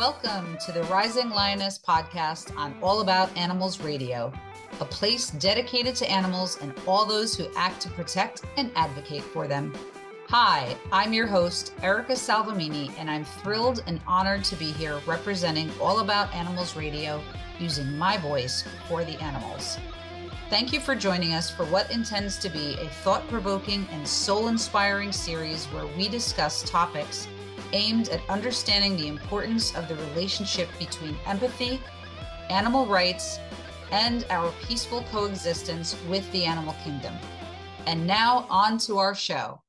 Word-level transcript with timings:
Welcome 0.00 0.56
to 0.64 0.72
the 0.72 0.84
Rising 0.84 1.28
Lioness 1.28 1.78
podcast 1.78 2.56
on 2.56 2.74
All 2.80 3.02
About 3.02 3.36
Animals 3.36 3.82
Radio, 3.82 4.32
a 4.80 4.84
place 4.86 5.28
dedicated 5.28 5.94
to 5.96 6.10
animals 6.10 6.56
and 6.62 6.72
all 6.86 7.04
those 7.04 7.36
who 7.36 7.52
act 7.54 7.82
to 7.82 7.90
protect 7.90 8.46
and 8.56 8.72
advocate 8.76 9.22
for 9.22 9.46
them. 9.46 9.74
Hi, 10.30 10.74
I'm 10.90 11.12
your 11.12 11.26
host, 11.26 11.74
Erica 11.82 12.14
Salvemini, 12.14 12.90
and 12.98 13.10
I'm 13.10 13.26
thrilled 13.26 13.84
and 13.86 14.00
honored 14.06 14.42
to 14.44 14.56
be 14.56 14.72
here 14.72 14.98
representing 15.06 15.70
All 15.78 16.00
About 16.00 16.34
Animals 16.34 16.76
Radio 16.76 17.22
using 17.58 17.98
my 17.98 18.16
voice 18.16 18.64
for 18.88 19.04
the 19.04 19.22
animals. 19.22 19.76
Thank 20.48 20.72
you 20.72 20.80
for 20.80 20.94
joining 20.94 21.34
us 21.34 21.50
for 21.50 21.66
what 21.66 21.90
intends 21.90 22.38
to 22.38 22.48
be 22.48 22.74
a 22.80 22.88
thought 22.88 23.28
provoking 23.28 23.86
and 23.92 24.08
soul 24.08 24.48
inspiring 24.48 25.12
series 25.12 25.66
where 25.66 25.86
we 25.94 26.08
discuss 26.08 26.62
topics 26.62 27.28
aimed 27.72 28.08
at 28.08 28.20
understanding 28.28 28.96
the 28.96 29.08
importance 29.08 29.74
of 29.74 29.88
the 29.88 29.96
relationship 29.96 30.68
between 30.78 31.16
empathy, 31.26 31.80
animal 32.48 32.86
rights, 32.86 33.38
and 33.92 34.24
our 34.30 34.52
peaceful 34.66 35.02
coexistence 35.10 35.96
with 36.08 36.30
the 36.32 36.44
animal 36.44 36.74
kingdom. 36.84 37.14
And 37.86 38.06
now 38.06 38.46
on 38.48 38.78
to 38.78 38.98
our 38.98 39.14
show. 39.14 39.62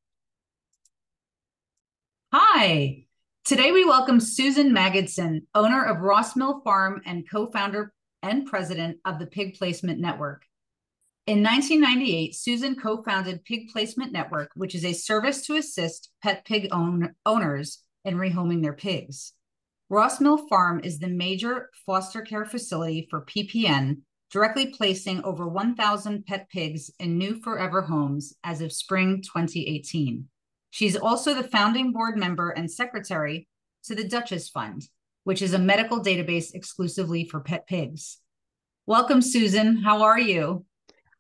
Hi, 2.34 3.06
today 3.44 3.72
we 3.72 3.84
welcome 3.84 4.20
Susan 4.20 4.72
Magidson, 4.72 5.42
owner 5.54 5.84
of 5.84 6.02
Ross 6.02 6.36
Mill 6.36 6.62
Farm 6.62 7.02
and 7.06 7.30
co 7.30 7.48
founder 7.48 7.94
and 8.24 8.46
president 8.46 9.00
of 9.06 9.20
the 9.20 9.26
Pig 9.26 9.56
Placement 9.56 10.00
Network. 10.00 10.46
In 11.28 11.44
1998, 11.44 12.36
Susan 12.36 12.76
co 12.76 13.04
founded 13.04 13.44
Pig 13.44 13.70
Placement 13.70 14.12
Network, 14.12 14.52
which 14.56 14.76
is 14.76 14.86
a 14.86 14.94
service 14.94 15.46
to 15.46 15.56
assist 15.56 16.10
pet 16.22 16.46
pig 16.46 16.68
own- 16.72 17.16
owners 17.26 17.84
in 18.06 18.16
rehoming 18.16 18.62
their 18.62 18.74
pigs. 18.74 19.34
Ross 19.90 20.22
Mill 20.22 20.48
Farm 20.48 20.80
is 20.84 21.00
the 21.00 21.08
major 21.08 21.70
foster 21.86 22.22
care 22.22 22.46
facility 22.46 23.08
for 23.10 23.26
PPN, 23.26 23.98
directly 24.32 24.68
placing 24.68 25.24
over 25.24 25.48
1,000 25.48 26.26
pet 26.26 26.48
pigs 26.50 26.90
in 27.00 27.18
new 27.18 27.42
forever 27.42 27.82
homes 27.82 28.34
as 28.44 28.62
of 28.62 28.72
spring 28.72 29.22
2018. 29.22 30.28
She's 30.70 30.96
also 30.96 31.34
the 31.34 31.44
founding 31.44 31.92
board 31.92 32.18
member 32.18 32.52
and 32.52 32.72
secretary 32.72 33.50
to 33.84 33.96
the 33.96 34.08
Duchess 34.08 34.48
Fund, 34.48 34.88
which 35.26 35.42
is 35.42 35.54
a 35.54 35.60
medical 35.60 36.02
database 36.02 36.54
exclusively 36.54 37.26
for 37.26 37.42
pet 37.42 37.68
pigs. 37.68 38.20
Welcome, 38.86 39.22
Susan. 39.22 39.78
How 39.78 40.04
are 40.04 40.20
you? 40.20 40.66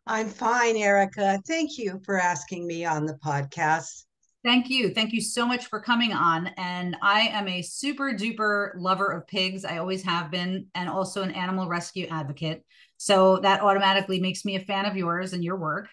I'm 0.07 0.29
fine, 0.29 0.77
Erica. 0.77 1.41
Thank 1.45 1.77
you 1.77 1.99
for 2.05 2.17
asking 2.17 2.65
me 2.65 2.85
on 2.85 3.05
the 3.05 3.19
podcast. 3.23 4.05
Thank 4.43 4.71
you. 4.71 4.91
Thank 4.91 5.13
you 5.13 5.21
so 5.21 5.45
much 5.45 5.67
for 5.67 5.79
coming 5.79 6.13
on. 6.13 6.47
And 6.57 6.97
I 7.03 7.21
am 7.27 7.47
a 7.47 7.61
super 7.61 8.13
duper 8.13 8.71
lover 8.75 9.11
of 9.11 9.27
pigs. 9.27 9.65
I 9.65 9.77
always 9.77 10.01
have 10.03 10.31
been, 10.31 10.65
and 10.73 10.89
also 10.89 11.21
an 11.21 11.31
animal 11.31 11.67
rescue 11.67 12.07
advocate. 12.07 12.63
So 12.97 13.37
that 13.37 13.61
automatically 13.61 14.19
makes 14.19 14.43
me 14.43 14.55
a 14.55 14.59
fan 14.59 14.85
of 14.85 14.97
yours 14.97 15.33
and 15.33 15.43
your 15.43 15.57
work. 15.57 15.89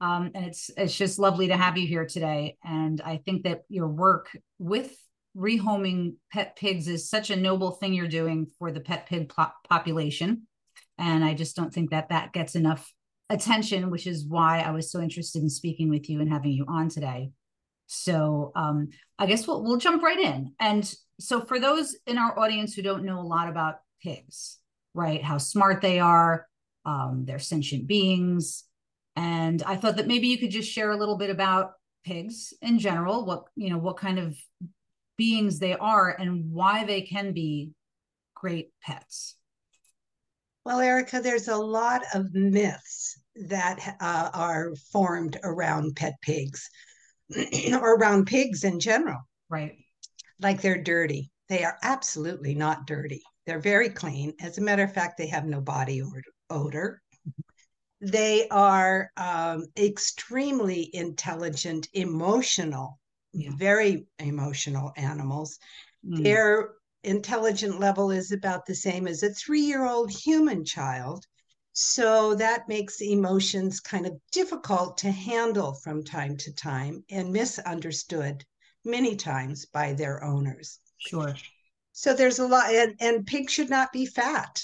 Um, 0.00 0.30
and 0.34 0.46
it's 0.46 0.70
it's 0.78 0.96
just 0.96 1.18
lovely 1.18 1.48
to 1.48 1.58
have 1.58 1.76
you 1.76 1.86
here 1.86 2.06
today. 2.06 2.56
And 2.64 3.02
I 3.02 3.18
think 3.18 3.44
that 3.44 3.62
your 3.68 3.88
work 3.88 4.30
with 4.58 4.96
rehoming 5.36 6.14
pet 6.32 6.56
pigs 6.56 6.88
is 6.88 7.08
such 7.08 7.28
a 7.28 7.36
noble 7.36 7.72
thing 7.72 7.92
you're 7.92 8.08
doing 8.08 8.46
for 8.58 8.72
the 8.72 8.80
pet 8.80 9.06
pig 9.06 9.28
po- 9.28 9.52
population. 9.68 10.46
And 10.96 11.22
I 11.22 11.34
just 11.34 11.54
don't 11.54 11.72
think 11.72 11.90
that 11.90 12.08
that 12.08 12.32
gets 12.32 12.54
enough 12.54 12.90
attention, 13.28 13.90
which 13.90 14.06
is 14.06 14.24
why 14.26 14.60
I 14.60 14.70
was 14.70 14.90
so 14.90 15.02
interested 15.02 15.42
in 15.42 15.50
speaking 15.50 15.90
with 15.90 16.08
you 16.08 16.20
and 16.20 16.32
having 16.32 16.52
you 16.52 16.64
on 16.66 16.88
today. 16.88 17.30
So 17.92 18.52
um, 18.54 18.90
I 19.18 19.26
guess 19.26 19.48
we'll 19.48 19.64
we'll 19.64 19.76
jump 19.76 20.04
right 20.04 20.18
in. 20.18 20.54
And 20.60 20.94
so 21.18 21.40
for 21.40 21.58
those 21.58 21.96
in 22.06 22.18
our 22.18 22.38
audience 22.38 22.72
who 22.72 22.82
don't 22.82 23.04
know 23.04 23.18
a 23.18 23.22
lot 23.26 23.48
about 23.48 23.80
pigs, 24.00 24.58
right? 24.94 25.20
How 25.20 25.38
smart 25.38 25.82
they 25.82 25.98
are, 25.98 26.46
um, 26.84 27.24
they're 27.26 27.40
sentient 27.40 27.88
beings, 27.88 28.62
and 29.16 29.60
I 29.64 29.74
thought 29.74 29.96
that 29.96 30.06
maybe 30.06 30.28
you 30.28 30.38
could 30.38 30.52
just 30.52 30.70
share 30.70 30.92
a 30.92 30.96
little 30.96 31.18
bit 31.18 31.30
about 31.30 31.72
pigs 32.04 32.54
in 32.62 32.78
general, 32.78 33.26
what 33.26 33.46
you 33.56 33.70
know, 33.70 33.78
what 33.78 33.96
kind 33.96 34.20
of 34.20 34.36
beings 35.16 35.58
they 35.58 35.74
are, 35.74 36.10
and 36.16 36.52
why 36.52 36.84
they 36.84 37.00
can 37.00 37.32
be 37.32 37.72
great 38.36 38.70
pets. 38.80 39.34
Well, 40.64 40.78
Erica, 40.78 41.20
there's 41.20 41.48
a 41.48 41.56
lot 41.56 42.02
of 42.14 42.32
myths 42.34 43.20
that 43.48 43.96
uh, 44.00 44.30
are 44.32 44.76
formed 44.92 45.40
around 45.42 45.96
pet 45.96 46.14
pigs 46.22 46.70
or 47.72 47.94
around 47.94 48.26
pigs 48.26 48.64
in 48.64 48.80
general. 48.80 49.20
Right. 49.48 49.76
Like 50.40 50.60
they're 50.60 50.82
dirty. 50.82 51.30
They 51.48 51.64
are 51.64 51.76
absolutely 51.82 52.54
not 52.54 52.86
dirty. 52.86 53.22
They're 53.46 53.60
very 53.60 53.88
clean. 53.88 54.32
As 54.40 54.58
a 54.58 54.62
matter 54.62 54.84
of 54.84 54.94
fact, 54.94 55.18
they 55.18 55.26
have 55.26 55.44
no 55.44 55.60
body 55.60 56.02
odor. 56.48 57.02
They 58.00 58.48
are 58.48 59.10
um, 59.16 59.66
extremely 59.76 60.88
intelligent, 60.94 61.88
emotional, 61.92 62.98
yeah. 63.32 63.50
very 63.56 64.06
emotional 64.18 64.92
animals. 64.96 65.58
Mm. 66.06 66.22
Their 66.22 66.70
intelligent 67.04 67.78
level 67.78 68.10
is 68.10 68.32
about 68.32 68.64
the 68.64 68.74
same 68.74 69.06
as 69.06 69.22
a 69.22 69.30
three 69.30 69.60
year 69.60 69.84
old 69.84 70.10
human 70.10 70.64
child. 70.64 71.26
So 71.72 72.34
that 72.34 72.68
makes 72.68 73.00
emotions 73.00 73.80
kind 73.80 74.06
of 74.06 74.18
difficult 74.32 74.98
to 74.98 75.10
handle 75.10 75.74
from 75.74 76.04
time 76.04 76.36
to 76.38 76.52
time 76.52 77.04
and 77.10 77.32
misunderstood 77.32 78.44
many 78.84 79.16
times 79.16 79.66
by 79.66 79.92
their 79.92 80.22
owners. 80.24 80.80
Sure. 80.98 81.34
So 81.92 82.14
there's 82.14 82.38
a 82.38 82.46
lot, 82.46 82.72
and, 82.72 82.94
and 83.00 83.26
pigs 83.26 83.52
should 83.52 83.70
not 83.70 83.92
be 83.92 84.06
fat. 84.06 84.62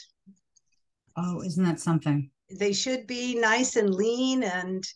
Oh, 1.17 1.43
isn't 1.43 1.65
that 1.65 1.81
something? 1.81 2.31
They 2.51 2.73
should 2.73 3.07
be 3.07 3.35
nice 3.35 3.77
and 3.77 3.95
lean 3.95 4.43
and 4.43 4.87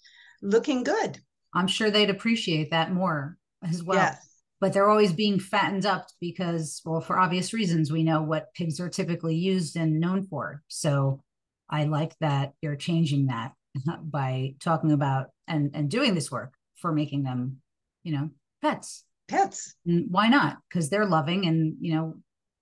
looking 0.43 0.83
good. 0.83 1.19
I'm 1.55 1.67
sure 1.67 1.91
they'd 1.91 2.11
appreciate 2.11 2.71
that 2.71 2.93
more 2.93 3.39
as 3.63 3.83
well. 3.83 3.99
Yes 3.99 4.31
but 4.61 4.75
they're 4.75 4.91
always 4.91 5.13
being 5.13 5.41
fattened 5.41 5.87
up 5.87 6.09
because, 6.21 6.83
well, 6.85 7.01
for 7.01 7.19
obvious 7.19 7.55
reasons, 7.55 7.91
we 7.91 8.03
know 8.03 8.23
what 8.23 8.53
pigs 8.55 8.79
are 8.79 8.91
typically 8.91 9.35
used 9.35 9.75
and 9.75 9.99
known 9.99 10.23
for. 10.23 10.63
So 10.69 11.23
I 11.71 11.85
like 11.85 12.15
that 12.21 12.53
you're 12.61 12.77
changing 12.77 13.27
that 13.29 13.53
by 14.03 14.55
talking 14.61 14.93
about 14.93 15.29
and 15.47 15.71
and 15.75 15.91
doing 15.91 16.15
this 16.15 16.31
work 16.31 16.55
for 16.77 16.93
making 16.93 17.23
them, 17.23 17.59
you 18.03 18.13
know, 18.13 18.31
pets. 18.63 19.05
Pets. 19.29 19.77
And 19.87 20.07
why 20.11 20.29
not? 20.29 20.59
Because 20.69 20.91
they're 20.91 21.07
loving 21.07 21.47
and 21.47 21.77
you 21.81 21.95
know, 21.95 22.17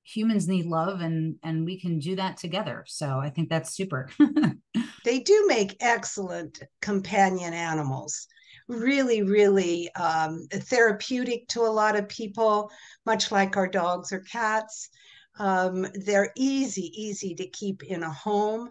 humans 0.04 0.46
need 0.46 0.66
love 0.66 1.00
and 1.00 1.36
and 1.42 1.64
we 1.64 1.80
can 1.80 1.98
do 1.98 2.16
that 2.16 2.36
together. 2.36 2.84
So 2.86 3.18
I 3.18 3.30
think 3.30 3.48
that's 3.48 3.74
super. 3.74 4.10
they 5.04 5.20
do 5.20 5.44
make 5.48 5.76
excellent 5.80 6.62
companion 6.82 7.54
animals 7.54 8.28
really, 8.68 9.22
really 9.22 9.92
um, 9.94 10.46
therapeutic 10.50 11.48
to 11.48 11.62
a 11.62 11.68
lot 11.72 11.96
of 11.96 12.08
people, 12.08 12.70
much 13.06 13.32
like 13.32 13.56
our 13.56 13.66
dogs 13.66 14.12
or 14.12 14.20
cats. 14.20 14.90
Um, 15.38 15.86
they're 15.94 16.32
easy, 16.36 16.92
easy 16.94 17.34
to 17.36 17.48
keep 17.48 17.82
in 17.82 18.02
a 18.02 18.12
home 18.12 18.70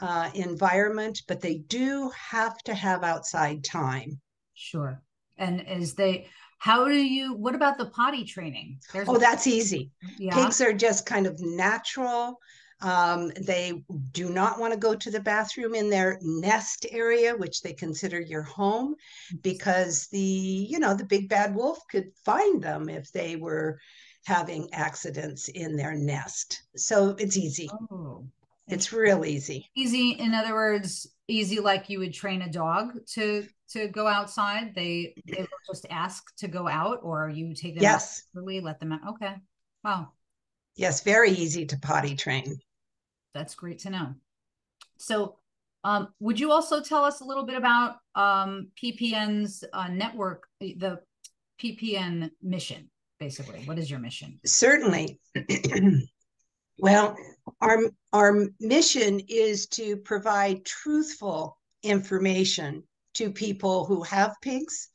uh, 0.00 0.30
environment, 0.34 1.22
but 1.28 1.40
they 1.40 1.58
do 1.58 2.10
have 2.10 2.58
to 2.64 2.74
have 2.74 3.04
outside 3.04 3.62
time. 3.64 4.20
Sure. 4.54 5.00
And 5.38 5.64
is 5.68 5.94
they, 5.94 6.28
how 6.58 6.86
do 6.86 6.94
you, 6.94 7.34
what 7.34 7.54
about 7.54 7.78
the 7.78 7.86
potty 7.86 8.24
training? 8.24 8.78
There's 8.92 9.08
oh, 9.08 9.18
that's 9.18 9.46
easy. 9.46 9.90
Yeah. 10.18 10.34
Pigs 10.34 10.60
are 10.60 10.72
just 10.72 11.06
kind 11.06 11.26
of 11.26 11.40
natural. 11.40 12.38
Um, 12.80 13.30
they 13.40 13.84
do 14.10 14.30
not 14.30 14.58
want 14.58 14.72
to 14.72 14.78
go 14.78 14.94
to 14.94 15.10
the 15.10 15.20
bathroom 15.20 15.74
in 15.74 15.88
their 15.88 16.18
nest 16.20 16.84
area, 16.90 17.36
which 17.36 17.62
they 17.62 17.72
consider 17.72 18.20
your 18.20 18.42
home, 18.42 18.96
because 19.42 20.08
the 20.08 20.18
you 20.18 20.80
know 20.80 20.92
the 20.92 21.04
big 21.04 21.28
bad 21.28 21.54
wolf 21.54 21.78
could 21.88 22.10
find 22.24 22.60
them 22.60 22.88
if 22.88 23.12
they 23.12 23.36
were 23.36 23.78
having 24.24 24.68
accidents 24.72 25.48
in 25.48 25.76
their 25.76 25.94
nest. 25.94 26.64
So 26.74 27.14
it's 27.20 27.36
easy. 27.36 27.70
Oh, 27.92 28.26
it's 28.72 28.92
real 28.92 29.24
easy. 29.24 29.70
Easy, 29.76 30.12
in 30.12 30.34
other 30.34 30.54
words, 30.54 31.06
easy 31.28 31.60
like 31.60 31.88
you 31.88 31.98
would 32.00 32.14
train 32.14 32.42
a 32.42 32.50
dog 32.50 32.98
to 33.14 33.46
to 33.70 33.88
go 33.88 34.06
outside. 34.06 34.74
They 34.74 35.14
they 35.26 35.40
will 35.40 35.74
just 35.74 35.86
ask 35.90 36.24
to 36.38 36.48
go 36.48 36.68
out, 36.68 37.00
or 37.02 37.28
you 37.28 37.54
take 37.54 37.74
them 37.74 37.82
yes. 37.82 38.24
out, 38.34 38.40
really 38.40 38.60
let 38.60 38.80
them 38.80 38.92
out. 38.92 39.00
Okay, 39.10 39.34
wow. 39.84 40.12
Yes, 40.74 41.02
very 41.02 41.30
easy 41.30 41.66
to 41.66 41.78
potty 41.78 42.14
train 42.16 42.58
that's 43.34 43.54
great 43.54 43.80
to 43.80 43.90
know. 43.90 44.14
So, 44.98 45.36
um, 45.84 46.08
would 46.20 46.38
you 46.38 46.52
also 46.52 46.80
tell 46.80 47.04
us 47.04 47.20
a 47.20 47.24
little 47.24 47.44
bit 47.44 47.56
about 47.56 47.96
um, 48.14 48.68
PPN's 48.80 49.64
uh, 49.72 49.88
network, 49.88 50.44
the 50.60 51.00
PPN 51.60 52.30
mission, 52.40 52.88
basically? 53.18 53.62
What 53.64 53.78
is 53.78 53.90
your 53.90 53.98
mission? 53.98 54.38
Certainly. 54.46 55.18
well, 56.78 57.16
our, 57.60 57.78
our 58.12 58.48
mission 58.60 59.20
is 59.28 59.66
to 59.68 59.96
provide 59.96 60.64
truthful 60.64 61.58
information 61.82 62.84
to 63.14 63.30
people 63.30 63.84
who 63.84 64.02
have 64.02 64.40
pigs, 64.40 64.88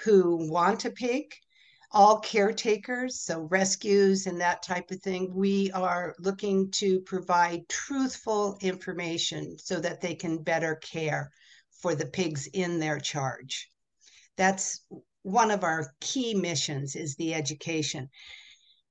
who 0.00 0.50
want 0.50 0.84
a 0.84 0.90
pig, 0.90 1.34
all 1.92 2.20
caretakers, 2.20 3.20
so 3.20 3.40
rescues 3.42 4.26
and 4.26 4.40
that 4.40 4.62
type 4.62 4.90
of 4.90 5.00
thing, 5.00 5.32
we 5.34 5.70
are 5.72 6.14
looking 6.18 6.70
to 6.72 7.00
provide 7.00 7.68
truthful 7.68 8.58
information 8.60 9.56
so 9.58 9.80
that 9.80 10.00
they 10.00 10.14
can 10.14 10.42
better 10.42 10.76
care 10.76 11.30
for 11.70 11.94
the 11.94 12.06
pigs 12.06 12.48
in 12.52 12.80
their 12.80 12.98
charge. 12.98 13.70
That's 14.36 14.84
one 15.22 15.50
of 15.50 15.64
our 15.64 15.94
key 16.00 16.34
missions 16.34 16.96
is 16.96 17.16
the 17.16 17.34
education. 17.34 18.10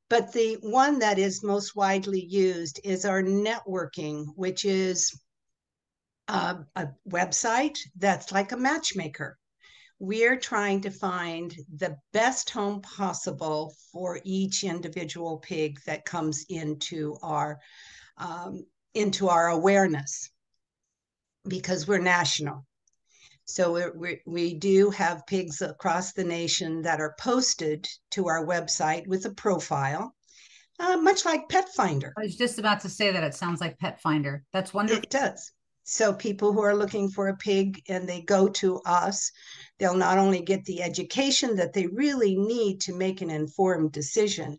But 0.10 0.34
the 0.34 0.58
one 0.62 1.00
that 1.00 1.18
is 1.18 1.44
most 1.44 1.76
widely 1.76 2.24
used 2.24 2.80
is 2.84 3.06
our 3.06 3.24
networking, 3.24 4.26
which 4.36 4.64
is 4.64 5.12
a, 6.28 6.58
a 6.76 6.90
website 7.10 7.80
that's 7.98 8.32
like 8.32 8.52
a 8.52 8.58
matchmaker. 8.58 9.38
We're 9.98 10.38
trying 10.38 10.82
to 10.82 10.92
find 10.92 11.56
the 11.74 11.98
best 12.12 12.50
home 12.50 12.82
possible 12.82 13.74
for 13.92 14.20
each 14.24 14.64
individual 14.64 15.38
pig 15.38 15.80
that 15.86 16.06
comes 16.06 16.46
into 16.50 17.18
our 17.24 17.60
um, 18.18 18.66
into 18.94 19.30
our 19.30 19.50
awareness 19.50 20.30
because 21.48 21.88
we're 21.88 22.00
national 22.00 22.66
so 23.46 23.94
we, 23.96 24.22
we 24.26 24.54
do 24.56 24.90
have 24.90 25.28
pigs 25.28 25.62
across 25.62 26.14
the 26.14 26.24
nation 26.24 26.82
that 26.82 27.00
are 27.00 27.16
posted 27.20 27.88
to 28.12 28.28
our 28.28 28.46
website 28.46 29.08
with 29.08 29.26
a 29.26 29.34
profile 29.34 30.16
uh, 30.80 30.98
much 30.98 31.26
like 31.26 31.48
pet 31.50 31.70
finder. 31.70 32.14
I 32.18 32.24
was 32.24 32.36
just 32.36 32.60
about 32.60 32.82
to 32.82 32.90
say 32.90 33.12
that 33.12 33.24
it 33.24 33.34
sounds 33.34 33.62
like 33.62 33.80
pet 33.80 34.02
finder. 34.02 34.44
That's 34.52 34.74
wonderful. 34.74 35.04
It 35.04 35.10
does. 35.10 35.52
So 35.84 36.14
people 36.14 36.52
who 36.52 36.62
are 36.62 36.76
looking 36.76 37.10
for 37.10 37.28
a 37.28 37.38
pig 37.38 37.82
and 37.88 38.10
they 38.10 38.22
go 38.22 38.48
to 38.48 38.82
us, 38.86 39.32
they'll 39.78 39.96
not 39.96 40.18
only 40.18 40.42
get 40.42 40.66
the 40.66 40.82
education 40.82 41.56
that 41.58 41.74
they 41.74 41.88
really 41.88 42.36
need 42.36 42.82
to 42.82 42.96
make 42.96 43.22
an 43.22 43.30
informed 43.30 43.92
decision, 43.92 44.58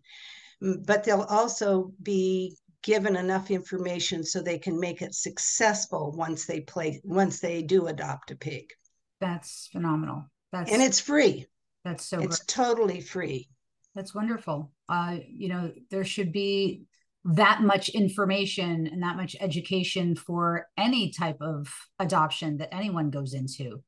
but 0.61 1.05
they'll 1.05 1.27
also 1.29 1.93
be 2.03 2.57
given 2.87 3.17
enough 3.17 3.51
information 3.51 4.25
so 4.25 4.41
they 4.41 4.59
can 4.59 4.79
make 4.79 5.03
it 5.03 5.13
successful 5.13 6.15
once 6.17 6.47
they 6.47 6.61
play 6.61 7.01
once 7.03 7.41
they 7.41 7.61
do 7.61 7.89
adopt 7.89 8.31
a 8.31 8.37
pig. 8.37 8.71
That's 9.21 9.69
phenomenal. 9.73 10.31
That's 10.53 10.73
and 10.73 10.81
it's 10.81 11.01
free. 11.01 11.47
That's 11.85 12.09
so 12.09 12.21
it's 12.21 12.39
great. 12.39 12.47
totally 12.49 13.01
free. 13.01 13.49
That's 13.97 14.15
wonderful. 14.15 14.73
Uh, 14.89 15.17
you 15.29 15.49
know, 15.49 15.73
there 15.91 16.05
should 16.05 16.31
be 16.31 16.85
that 17.25 17.61
much 17.61 17.89
information 17.89 18.87
and 18.87 19.03
that 19.03 19.17
much 19.17 19.35
education 19.41 20.15
for 20.15 20.69
any 20.79 21.11
type 21.11 21.39
of 21.41 21.67
adoption 21.99 22.59
that 22.59 22.73
anyone 22.73 23.11
goes 23.11 23.35
into 23.35 23.83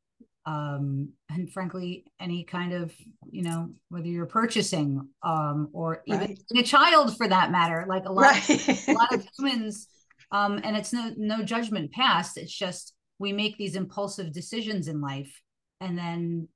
um, 0.48 1.10
and 1.28 1.52
frankly 1.52 2.04
any 2.20 2.42
kind 2.42 2.72
of 2.72 2.92
you 3.30 3.42
know 3.42 3.70
whether 3.90 4.06
you're 4.06 4.26
purchasing 4.26 5.06
um, 5.22 5.68
or 5.72 6.02
even 6.06 6.20
right. 6.20 6.38
a 6.56 6.62
child 6.62 7.16
for 7.16 7.28
that 7.28 7.50
matter 7.50 7.84
like 7.88 8.06
a 8.06 8.12
lot, 8.12 8.22
right. 8.22 8.68
of, 8.68 8.88
a 8.88 8.92
lot 8.92 9.12
of 9.12 9.26
humans 9.38 9.88
um, 10.32 10.58
and 10.64 10.76
it's 10.76 10.92
no 10.92 11.12
no 11.16 11.42
judgment 11.42 11.92
passed 11.92 12.38
it's 12.38 12.56
just 12.56 12.94
we 13.18 13.32
make 13.32 13.58
these 13.58 13.76
impulsive 13.76 14.32
decisions 14.32 14.88
in 14.88 15.00
life 15.00 15.42
and 15.80 15.98
then 15.98 16.48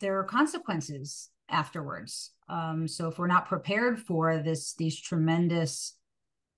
there 0.00 0.18
are 0.18 0.24
consequences 0.24 1.30
afterwards 1.48 2.32
um, 2.48 2.86
so 2.86 3.08
if 3.08 3.18
we're 3.18 3.26
not 3.26 3.48
prepared 3.48 3.98
for 3.98 4.38
this 4.38 4.74
these 4.74 5.00
tremendous 5.00 5.96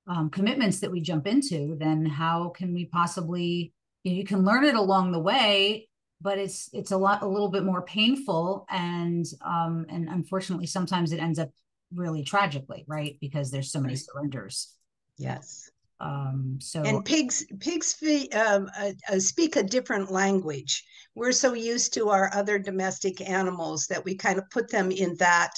um, 0.06 0.31
commitments 0.31 0.81
that 0.81 0.91
we 0.91 1.00
jump 1.00 1.26
into, 1.26 1.76
then 1.79 2.05
how 2.05 2.50
can 2.50 2.75
we 2.75 2.87
possibly 2.87 3.73
you, 4.03 4.12
know, 4.12 4.19
you 4.19 4.25
can 4.25 4.44
learn 4.44 4.65
it 4.65 4.75
along 4.75 5.12
the 5.12 5.19
way, 5.19 5.88
but 6.25 6.38
it's 6.38 6.71
it's 6.73 6.91
a 6.91 6.97
lot 6.97 7.23
a 7.23 7.29
little 7.29 7.50
bit 7.50 7.65
more 7.65 7.82
painful 7.82 8.67
and 8.71 9.26
um, 9.43 9.85
and 9.91 10.09
unfortunately 10.09 10.67
sometimes 10.67 11.12
it 11.12 11.21
ends 11.21 11.38
up 11.38 11.50
really 11.94 12.25
tragically, 12.25 12.85
right? 12.88 13.17
Because 13.21 13.50
there's 13.50 13.71
so 13.71 13.81
many 13.81 13.94
surrenders. 13.94 14.75
Yes. 15.19 15.71
Um, 16.00 16.59
so 16.61 16.82
and 16.82 17.05
pigs 17.05 17.47
pigs 17.61 17.97
um, 18.35 18.69
uh, 18.76 18.93
uh, 19.12 19.19
speak 19.21 19.56
a 19.56 19.62
different 19.62 20.11
language. 20.11 20.82
We're 21.15 21.32
so 21.32 21.53
used 21.53 21.94
to 21.94 22.09
our 22.09 22.31
other 22.35 22.59
domestic 22.59 23.21
animals 23.21 23.87
that 23.87 24.05
we 24.05 24.17
kind 24.17 24.38
of 24.38 24.50
put 24.50 24.71
them 24.71 24.91
in 24.91 25.15
that 25.19 25.53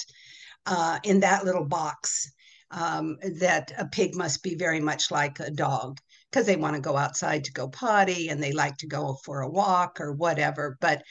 uh, 0.65 0.99
in 1.03 1.21
that 1.21 1.45
little 1.45 1.65
box 1.65 2.31
um, 2.71 3.17
that 3.39 3.71
a 3.77 3.85
pig 3.85 4.15
must 4.15 4.43
be 4.43 4.55
very 4.55 4.81
much 4.81 5.11
like 5.11 5.39
a 5.39 5.49
dog 5.49 5.99
because 6.37 6.45
they 6.45 6.55
want 6.55 6.75
to 6.75 6.81
go 6.81 6.95
outside 6.95 7.43
to 7.43 7.51
go 7.51 7.67
potty 7.67 8.29
and 8.29 8.41
they 8.43 8.51
like 8.51 8.77
to 8.77 8.85
go 8.85 9.17
for 9.25 9.41
a 9.41 9.49
walk 9.49 9.99
or 9.99 10.13
whatever. 10.13 10.77
But 10.79 11.01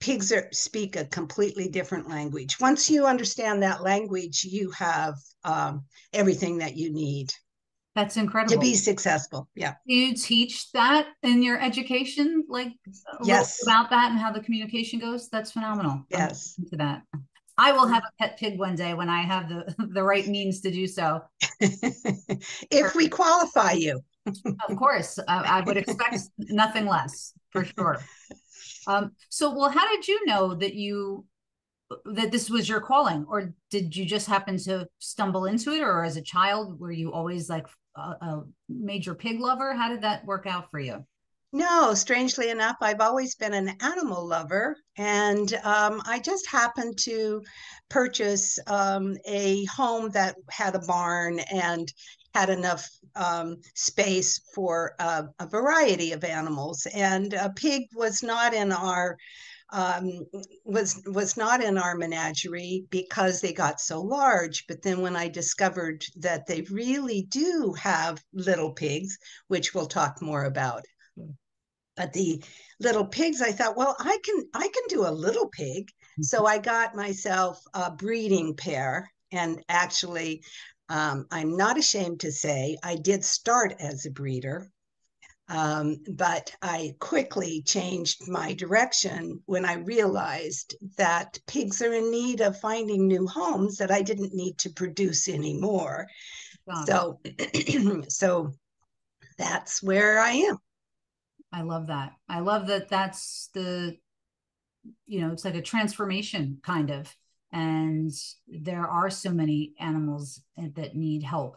pigs 0.00 0.30
are, 0.32 0.50
speak 0.52 0.96
a 0.96 1.06
completely 1.06 1.66
different 1.66 2.10
language. 2.10 2.56
Once 2.60 2.90
you 2.90 3.06
understand 3.06 3.62
that 3.62 3.82
language, 3.82 4.44
you 4.44 4.70
have 4.72 5.14
um, 5.44 5.86
everything 6.12 6.58
that 6.58 6.76
you 6.76 6.92
need. 6.92 7.32
That's 7.94 8.18
incredible. 8.18 8.52
To 8.52 8.60
be 8.60 8.74
successful. 8.74 9.48
Yeah. 9.54 9.76
Do 9.88 9.94
you 9.94 10.14
teach 10.14 10.70
that 10.72 11.06
in 11.22 11.42
your 11.42 11.58
education, 11.58 12.44
like 12.46 12.72
yes. 13.22 13.62
about 13.62 13.88
that 13.90 14.10
and 14.10 14.20
how 14.20 14.30
the 14.30 14.40
communication 14.40 14.98
goes? 14.98 15.30
That's 15.30 15.52
phenomenal. 15.52 16.04
Yes. 16.10 16.60
To 16.68 16.76
that. 16.76 17.00
I 17.56 17.72
will 17.72 17.86
have 17.86 18.02
a 18.02 18.22
pet 18.22 18.36
pig 18.36 18.58
one 18.58 18.74
day 18.74 18.92
when 18.92 19.08
I 19.08 19.22
have 19.22 19.48
the 19.48 19.74
the 19.94 20.02
right 20.02 20.26
means 20.26 20.60
to 20.62 20.70
do 20.70 20.86
so. 20.86 21.22
if 21.60 22.94
we 22.94 23.08
qualify 23.08 23.72
you. 23.72 24.02
Of 24.26 24.76
course, 24.76 25.18
uh, 25.18 25.22
I 25.28 25.60
would 25.62 25.76
expect 25.76 26.18
nothing 26.38 26.86
less 26.86 27.32
for 27.50 27.64
sure. 27.64 27.98
Um, 28.86 29.12
so, 29.28 29.54
well, 29.54 29.70
how 29.70 29.88
did 29.94 30.06
you 30.08 30.26
know 30.26 30.54
that 30.54 30.74
you 30.74 31.26
that 32.06 32.32
this 32.32 32.50
was 32.50 32.68
your 32.68 32.80
calling, 32.80 33.26
or 33.28 33.54
did 33.70 33.94
you 33.94 34.04
just 34.04 34.26
happen 34.26 34.56
to 34.58 34.86
stumble 34.98 35.44
into 35.44 35.72
it, 35.72 35.80
or 35.80 36.04
as 36.04 36.16
a 36.16 36.22
child 36.22 36.80
were 36.80 36.92
you 36.92 37.12
always 37.12 37.48
like 37.48 37.66
a, 37.96 38.00
a 38.00 38.44
major 38.68 39.14
pig 39.14 39.40
lover? 39.40 39.74
How 39.74 39.88
did 39.88 40.02
that 40.02 40.24
work 40.24 40.46
out 40.46 40.70
for 40.70 40.80
you? 40.80 41.04
No, 41.52 41.94
strangely 41.94 42.50
enough, 42.50 42.76
I've 42.80 43.00
always 43.00 43.36
been 43.36 43.54
an 43.54 43.76
animal 43.80 44.26
lover, 44.26 44.76
and 44.96 45.54
um, 45.62 46.02
I 46.04 46.18
just 46.18 46.48
happened 46.48 46.98
to 47.04 47.42
purchase 47.88 48.58
um, 48.66 49.16
a 49.24 49.64
home 49.66 50.10
that 50.10 50.34
had 50.50 50.74
a 50.74 50.80
barn 50.80 51.38
and 51.38 51.92
had 52.34 52.50
enough 52.50 52.88
um, 53.14 53.56
space 53.74 54.40
for 54.54 54.94
a 54.98 55.46
variety 55.46 56.12
of 56.12 56.24
animals. 56.24 56.86
And 56.92 57.32
a 57.32 57.50
pig 57.54 57.82
was 57.94 58.22
not 58.22 58.52
in 58.54 58.72
our 58.72 59.16
um, 59.72 60.20
was 60.64 61.02
was 61.06 61.36
not 61.36 61.62
in 61.62 61.78
our 61.78 61.96
menagerie 61.96 62.84
because 62.90 63.40
they 63.40 63.52
got 63.52 63.80
so 63.80 64.00
large. 64.00 64.66
But 64.68 64.82
then 64.82 65.00
when 65.00 65.16
I 65.16 65.28
discovered 65.28 66.04
that 66.16 66.46
they 66.46 66.62
really 66.70 67.26
do 67.28 67.74
have 67.80 68.22
little 68.32 68.72
pigs, 68.72 69.16
which 69.48 69.74
we'll 69.74 69.86
talk 69.86 70.20
more 70.20 70.44
about, 70.44 70.84
but 71.96 72.12
the 72.12 72.42
little 72.80 73.06
pigs 73.06 73.40
i 73.40 73.52
thought 73.52 73.76
well 73.76 73.94
i 74.00 74.18
can 74.24 74.42
i 74.54 74.68
can 74.68 74.82
do 74.88 75.06
a 75.06 75.10
little 75.10 75.48
pig 75.48 75.86
mm-hmm. 75.86 76.22
so 76.22 76.44
i 76.44 76.58
got 76.58 76.96
myself 76.96 77.60
a 77.74 77.90
breeding 77.92 78.54
pair 78.56 79.08
and 79.32 79.62
actually 79.68 80.42
um, 80.88 81.26
i'm 81.30 81.56
not 81.56 81.78
ashamed 81.78 82.20
to 82.20 82.32
say 82.32 82.76
i 82.82 82.94
did 82.94 83.24
start 83.24 83.74
as 83.80 84.06
a 84.06 84.10
breeder 84.10 84.70
um, 85.48 85.96
but 86.16 86.54
i 86.62 86.94
quickly 86.98 87.62
changed 87.62 88.28
my 88.28 88.54
direction 88.54 89.40
when 89.46 89.64
i 89.64 89.74
realized 89.74 90.74
that 90.96 91.38
pigs 91.46 91.82
are 91.82 91.92
in 91.92 92.10
need 92.10 92.40
of 92.40 92.58
finding 92.60 93.06
new 93.06 93.26
homes 93.26 93.76
that 93.76 93.90
i 93.90 94.02
didn't 94.02 94.34
need 94.34 94.56
to 94.58 94.70
produce 94.70 95.28
anymore 95.28 96.06
so 96.86 97.20
so 98.08 98.52
that's 99.36 99.82
where 99.82 100.18
i 100.18 100.30
am 100.30 100.58
I 101.54 101.62
love 101.62 101.86
that. 101.86 102.14
I 102.28 102.40
love 102.40 102.66
that 102.66 102.88
that's 102.88 103.48
the, 103.54 103.96
you 105.06 105.20
know, 105.20 105.30
it's 105.30 105.44
like 105.44 105.54
a 105.54 105.62
transformation 105.62 106.58
kind 106.64 106.90
of. 106.90 107.14
And 107.54 108.10
there 108.48 108.84
are 108.84 109.08
so 109.08 109.30
many 109.30 109.74
animals 109.78 110.42
that 110.56 110.96
need 110.96 111.22
help 111.22 111.56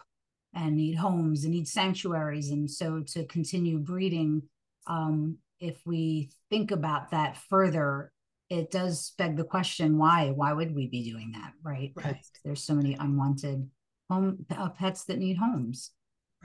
and 0.53 0.75
need 0.75 0.93
homes 0.93 1.43
and 1.43 1.53
need 1.53 1.67
sanctuaries. 1.67 2.51
And 2.51 2.69
so 2.69 3.01
to 3.13 3.25
continue 3.25 3.79
breeding, 3.79 4.43
um, 4.85 5.37
if 5.59 5.81
we 5.87 6.29
think 6.51 6.69
about 6.69 7.09
that 7.11 7.35
further, 7.49 8.11
it 8.47 8.69
does 8.69 9.13
beg 9.17 9.37
the 9.37 9.43
question 9.43 9.97
why? 9.97 10.29
Why 10.29 10.53
would 10.53 10.75
we 10.75 10.87
be 10.87 11.03
doing 11.09 11.31
that? 11.33 11.53
Right. 11.63 11.93
Right. 11.95 12.23
There's 12.45 12.63
so 12.63 12.75
many 12.75 12.93
unwanted 12.93 13.67
home 14.07 14.45
uh, 14.51 14.69
pets 14.69 15.05
that 15.05 15.17
need 15.17 15.37
homes. 15.37 15.91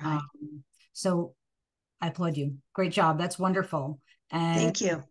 Right. 0.02 0.14
Um, 0.14 0.64
so 0.94 1.34
I 2.00 2.08
applaud 2.08 2.38
you. 2.38 2.56
Great 2.72 2.92
job. 2.92 3.18
That's 3.18 3.38
wonderful. 3.38 4.00
And 4.30 4.58
thank 4.58 4.80
you. 4.80 5.02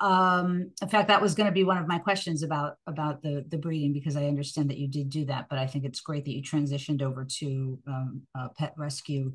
Um, 0.00 0.70
in 0.82 0.88
fact, 0.88 1.08
that 1.08 1.22
was 1.22 1.34
going 1.34 1.46
to 1.46 1.52
be 1.52 1.64
one 1.64 1.78
of 1.78 1.86
my 1.86 1.98
questions 1.98 2.42
about 2.42 2.76
about 2.86 3.22
the 3.22 3.44
the 3.48 3.58
breeding 3.58 3.92
because 3.92 4.16
I 4.16 4.26
understand 4.26 4.70
that 4.70 4.78
you 4.78 4.88
did 4.88 5.08
do 5.08 5.24
that, 5.26 5.46
but 5.48 5.58
I 5.58 5.66
think 5.66 5.84
it's 5.84 6.00
great 6.00 6.24
that 6.24 6.32
you 6.32 6.42
transitioned 6.42 7.02
over 7.02 7.24
to 7.38 7.78
um, 7.86 8.22
pet 8.56 8.74
rescue. 8.76 9.34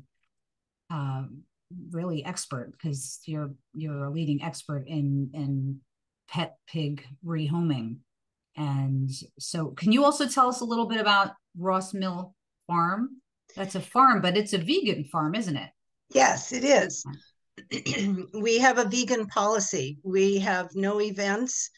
Um, 0.90 1.44
really 1.90 2.24
expert 2.24 2.72
because 2.72 3.20
you're 3.26 3.52
you're 3.74 4.04
a 4.04 4.10
leading 4.10 4.42
expert 4.42 4.84
in 4.86 5.30
in 5.34 5.80
pet 6.28 6.56
pig 6.66 7.04
rehoming. 7.24 7.96
And 8.56 9.10
so, 9.38 9.68
can 9.68 9.92
you 9.92 10.04
also 10.04 10.28
tell 10.28 10.48
us 10.48 10.60
a 10.60 10.64
little 10.64 10.86
bit 10.86 11.00
about 11.00 11.32
Ross 11.56 11.94
Mill 11.94 12.34
Farm? 12.66 13.20
That's 13.56 13.74
a 13.74 13.80
farm, 13.80 14.20
but 14.20 14.36
it's 14.36 14.52
a 14.52 14.58
vegan 14.58 15.04
farm, 15.04 15.34
isn't 15.34 15.56
it? 15.56 15.70
Yes, 16.12 16.52
it 16.52 16.64
is. 16.64 17.04
we 18.34 18.58
have 18.58 18.78
a 18.78 18.88
vegan 18.88 19.26
policy. 19.26 19.98
We 20.02 20.38
have 20.38 20.68
no 20.74 21.00
events 21.00 21.70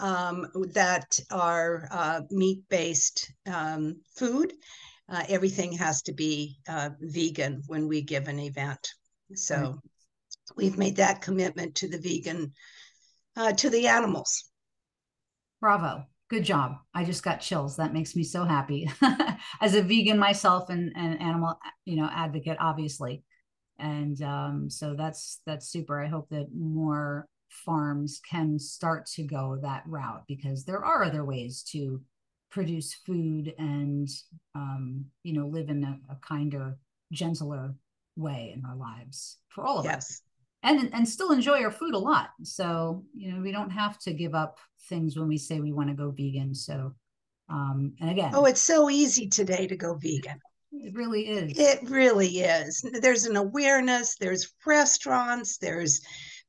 um, 0.00 0.46
that 0.72 1.18
are 1.30 1.88
uh, 1.90 2.20
meat 2.30 2.62
based 2.68 3.32
um, 3.46 4.00
food. 4.16 4.52
Uh, 5.08 5.22
everything 5.28 5.72
has 5.72 6.02
to 6.02 6.12
be 6.12 6.58
uh, 6.68 6.90
vegan 7.00 7.62
when 7.66 7.88
we 7.88 8.02
give 8.02 8.28
an 8.28 8.38
event. 8.38 8.88
So 9.34 9.56
right. 9.56 9.74
we've 10.56 10.78
made 10.78 10.96
that 10.96 11.20
commitment 11.20 11.76
to 11.76 11.88
the 11.88 11.98
vegan, 11.98 12.52
uh, 13.36 13.52
to 13.52 13.70
the 13.70 13.88
animals. 13.88 14.50
Bravo. 15.60 16.04
Good 16.30 16.44
job. 16.44 16.76
I 16.94 17.04
just 17.04 17.22
got 17.22 17.42
chills. 17.42 17.76
That 17.76 17.92
makes 17.92 18.16
me 18.16 18.24
so 18.24 18.44
happy. 18.44 18.90
As 19.60 19.74
a 19.74 19.82
vegan 19.82 20.18
myself 20.18 20.70
and 20.70 20.90
an 20.96 21.18
animal, 21.18 21.58
you 21.84 21.96
know, 21.96 22.08
advocate, 22.10 22.56
obviously. 22.58 23.22
And 23.78 24.20
um, 24.22 24.70
so 24.70 24.94
that's 24.94 25.40
that's 25.46 25.68
super. 25.68 26.00
I 26.00 26.06
hope 26.06 26.28
that 26.30 26.48
more 26.54 27.26
farms 27.48 28.20
can 28.28 28.58
start 28.58 29.06
to 29.06 29.22
go 29.22 29.58
that 29.62 29.82
route 29.86 30.24
because 30.26 30.64
there 30.64 30.84
are 30.84 31.04
other 31.04 31.24
ways 31.24 31.62
to 31.62 32.00
produce 32.50 32.94
food 32.94 33.52
and 33.58 34.08
um, 34.54 35.04
you 35.22 35.32
know 35.32 35.46
live 35.46 35.68
in 35.68 35.82
a, 35.84 35.98
a, 36.12 36.16
kinder 36.16 36.76
gentler 37.12 37.74
way 38.16 38.54
in 38.56 38.64
our 38.64 38.76
lives 38.76 39.38
for 39.48 39.64
all 39.64 39.78
of 39.78 39.84
yes. 39.84 39.96
us 39.96 40.22
and 40.62 40.90
and 40.94 41.08
still 41.08 41.32
enjoy 41.32 41.62
our 41.62 41.70
food 41.70 41.94
a 41.94 41.98
lot 41.98 42.30
so 42.42 43.04
you 43.12 43.32
know 43.32 43.40
we 43.40 43.50
don't 43.50 43.70
have 43.70 43.98
to 43.98 44.12
give 44.12 44.34
up 44.34 44.58
things 44.88 45.16
when 45.16 45.28
we 45.28 45.36
say 45.36 45.58
we 45.58 45.72
want 45.72 45.88
to 45.88 45.94
go 45.94 46.10
vegan 46.10 46.54
so 46.54 46.92
um 47.48 47.92
and 48.00 48.10
again 48.10 48.30
oh 48.34 48.44
it's 48.44 48.60
so 48.60 48.88
easy 48.88 49.28
today 49.28 49.66
to 49.66 49.76
go 49.76 49.94
vegan 49.94 50.40
it 50.80 50.94
really 50.94 51.28
is 51.28 51.58
it 51.58 51.78
really 51.88 52.40
is 52.40 52.84
there's 53.00 53.26
an 53.26 53.36
awareness 53.36 54.16
there's 54.16 54.52
restaurants 54.66 55.58
there's 55.58 56.00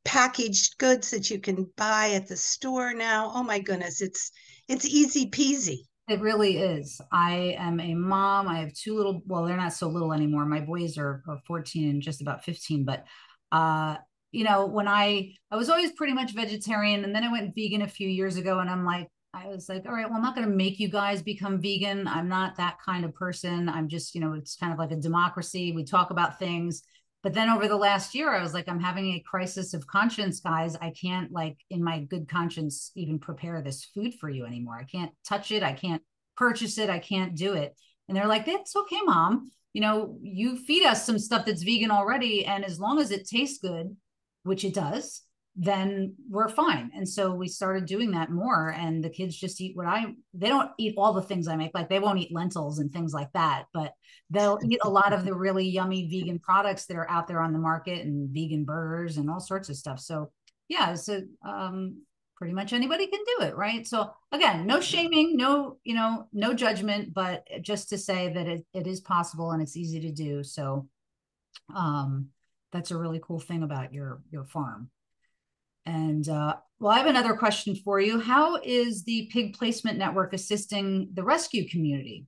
packaged 0.05 0.77
goods 0.77 1.09
that 1.11 1.29
you 1.29 1.39
can 1.39 1.69
buy 1.75 2.11
at 2.11 2.27
the 2.27 2.37
store 2.37 2.93
now. 2.93 3.31
Oh 3.33 3.43
my 3.43 3.59
goodness, 3.59 4.01
it's 4.01 4.31
it's 4.69 4.85
easy 4.85 5.29
peasy. 5.29 5.79
It 6.07 6.21
really 6.21 6.59
is. 6.59 7.01
I 7.11 7.55
am 7.57 7.79
a 7.79 7.95
mom. 7.95 8.47
I 8.47 8.59
have 8.59 8.73
two 8.73 8.95
little, 8.95 9.23
well, 9.25 9.43
they're 9.43 9.57
not 9.57 9.73
so 9.73 9.89
little 9.89 10.13
anymore. 10.13 10.45
My 10.45 10.59
boys 10.59 10.99
are, 10.99 11.23
are 11.27 11.39
14 11.47 11.89
and 11.89 11.99
just 11.99 12.21
about 12.21 12.43
15, 12.43 12.85
but 12.85 13.05
uh, 13.51 13.95
you 14.31 14.43
know, 14.43 14.67
when 14.67 14.87
I 14.87 15.33
I 15.49 15.55
was 15.55 15.69
always 15.69 15.91
pretty 15.93 16.13
much 16.13 16.33
vegetarian 16.33 17.03
and 17.03 17.13
then 17.13 17.23
I 17.23 17.31
went 17.31 17.55
vegan 17.55 17.81
a 17.81 17.87
few 17.87 18.07
years 18.07 18.37
ago 18.37 18.59
and 18.59 18.69
I'm 18.69 18.85
like 18.85 19.07
I 19.35 19.47
was 19.47 19.67
like, 19.67 19.85
all 19.85 19.91
right, 19.91 20.05
well, 20.07 20.15
I'm 20.15 20.23
not 20.23 20.35
going 20.35 20.47
to 20.47 20.55
make 20.55 20.79
you 20.79 20.87
guys 20.87 21.21
become 21.21 21.61
vegan. 21.61 22.07
I'm 22.07 22.29
not 22.29 22.55
that 22.55 22.77
kind 22.83 23.03
of 23.03 23.13
person. 23.13 23.67
I'm 23.67 23.89
just, 23.89 24.15
you 24.15 24.21
know, 24.21 24.33
it's 24.33 24.55
kind 24.55 24.71
of 24.71 24.79
like 24.79 24.91
a 24.91 24.95
democracy. 24.95 25.73
We 25.73 25.83
talk 25.83 26.09
about 26.09 26.39
things. 26.39 26.83
But 27.21 27.33
then 27.33 27.49
over 27.49 27.67
the 27.67 27.75
last 27.75 28.13
year 28.13 28.31
i 28.31 28.41
was 28.43 28.53
like 28.53 28.69
i'm 28.69 28.79
having 28.79 29.07
a 29.07 29.23
crisis 29.27 29.73
of 29.73 29.87
conscience 29.87 30.39
guys. 30.41 30.75
I 30.79 30.91
can't 30.91 31.31
like 31.31 31.57
in 31.71 31.83
my 31.83 32.01
good 32.01 32.29
conscience 32.29 32.91
even 32.95 33.17
prepare 33.17 33.63
this 33.63 33.83
food 33.83 34.13
for 34.13 34.29
you 34.29 34.45
anymore. 34.45 34.77
I 34.79 34.83
can't 34.83 35.11
touch 35.27 35.51
it. 35.51 35.63
I 35.63 35.73
can't 35.73 36.03
purchase 36.37 36.77
it. 36.77 36.91
I 36.91 36.99
can't 36.99 37.35
do 37.35 37.53
it. 37.53 37.75
And 38.07 38.15
they're 38.15 38.27
like 38.27 38.45
that's 38.45 38.75
okay 38.75 39.01
mom. 39.05 39.49
You 39.73 39.81
know 39.81 40.19
you 40.21 40.55
feed 40.55 40.85
us 40.85 41.03
some 41.03 41.17
stuff 41.17 41.47
that's 41.47 41.63
vegan 41.63 41.89
already 41.89 42.45
and 42.45 42.63
as 42.63 42.79
long 42.79 42.99
as 42.99 43.09
it 43.09 43.27
tastes 43.27 43.57
good 43.57 43.97
which 44.43 44.63
it 44.63 44.75
does 44.75 45.23
then 45.55 46.13
we're 46.29 46.49
fine. 46.49 46.91
And 46.93 47.07
so 47.07 47.33
we 47.33 47.47
started 47.47 47.85
doing 47.85 48.11
that 48.11 48.29
more. 48.29 48.73
And 48.77 49.01
the 49.01 49.09
kids 49.09 49.37
just 49.37 49.61
eat 49.61 49.75
what 49.75 49.87
I, 49.87 50.05
they 50.33 50.49
don't 50.49 50.71
eat 50.77 50.95
all 50.97 51.13
the 51.13 51.21
things 51.21 51.47
I 51.47 51.55
make. 51.55 51.71
Like 51.73 51.87
they 51.87 51.99
won't 51.99 52.19
eat 52.19 52.35
lentils 52.35 52.79
and 52.79 52.91
things 52.91 53.13
like 53.13 53.31
that, 53.33 53.65
but 53.73 53.93
they'll 54.29 54.59
eat 54.69 54.79
a 54.83 54.89
lot 54.89 55.13
of 55.13 55.23
the 55.23 55.33
really 55.33 55.65
yummy 55.65 56.09
vegan 56.09 56.39
products 56.39 56.87
that 56.87 56.97
are 56.97 57.09
out 57.09 57.27
there 57.27 57.39
on 57.39 57.53
the 57.53 57.59
market 57.59 58.05
and 58.05 58.29
vegan 58.29 58.65
burgers 58.65 59.17
and 59.17 59.29
all 59.29 59.39
sorts 59.39 59.69
of 59.69 59.77
stuff. 59.77 59.99
So 59.99 60.31
yeah, 60.67 60.95
so 60.95 61.21
um, 61.47 62.01
pretty 62.35 62.53
much 62.53 62.73
anybody 62.73 63.07
can 63.07 63.21
do 63.37 63.45
it. 63.45 63.55
Right. 63.55 63.87
So 63.87 64.11
again, 64.33 64.67
no 64.67 64.81
shaming, 64.81 65.37
no, 65.37 65.77
you 65.85 65.95
know, 65.95 66.27
no 66.33 66.53
judgment, 66.53 67.13
but 67.13 67.47
just 67.61 67.87
to 67.89 67.97
say 67.97 68.33
that 68.33 68.47
it, 68.47 68.65
it 68.73 68.87
is 68.87 68.99
possible 68.99 69.51
and 69.51 69.61
it's 69.61 69.77
easy 69.77 70.01
to 70.01 70.11
do. 70.11 70.43
So 70.43 70.89
um, 71.73 72.27
that's 72.73 72.91
a 72.91 72.97
really 72.97 73.21
cool 73.23 73.39
thing 73.39 73.63
about 73.63 73.93
your, 73.93 74.19
your 74.31 74.43
farm. 74.43 74.89
And 75.85 76.27
uh, 76.27 76.55
well, 76.79 76.91
I 76.91 76.97
have 76.97 77.07
another 77.07 77.35
question 77.35 77.75
for 77.75 77.99
you. 77.99 78.19
How 78.19 78.59
is 78.63 79.03
the 79.03 79.29
Pig 79.31 79.57
Placement 79.57 79.97
Network 79.97 80.33
assisting 80.33 81.09
the 81.13 81.23
rescue 81.23 81.67
community? 81.69 82.25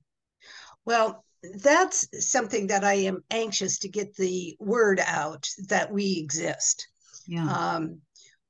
Well, 0.84 1.24
that's 1.62 2.08
something 2.30 2.68
that 2.68 2.84
I 2.84 2.94
am 2.94 3.22
anxious 3.30 3.78
to 3.80 3.88
get 3.88 4.16
the 4.16 4.56
word 4.58 5.00
out 5.04 5.48
that 5.68 5.92
we 5.92 6.18
exist. 6.18 6.88
Yeah. 7.26 7.46
Um, 7.46 8.00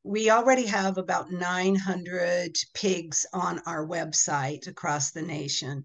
we 0.05 0.31
already 0.31 0.65
have 0.67 0.97
about 0.97 1.31
900 1.31 2.57
pigs 2.73 3.27
on 3.35 3.61
our 3.67 3.87
website 3.87 4.67
across 4.69 5.11
the 5.11 5.23
nation. 5.23 5.85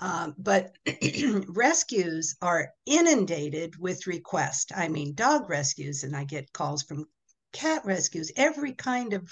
Um, 0.00 0.34
but 0.38 0.76
rescues 1.48 2.36
are 2.40 2.72
inundated 2.86 3.76
with 3.78 4.06
requests. 4.06 4.72
I 4.74 4.88
mean, 4.88 5.14
dog 5.14 5.50
rescues, 5.50 6.04
and 6.04 6.16
I 6.16 6.24
get 6.24 6.52
calls 6.52 6.82
from 6.82 7.06
cat 7.58 7.84
rescues, 7.84 8.30
every 8.36 8.72
kind 8.72 9.12
of 9.12 9.22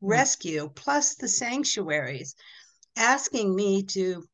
hmm. 0.00 0.06
rescue, 0.08 0.70
plus 0.74 1.14
the 1.16 1.28
sanctuaries, 1.28 2.34
asking 2.96 3.54
me 3.54 3.82
to 3.82 4.24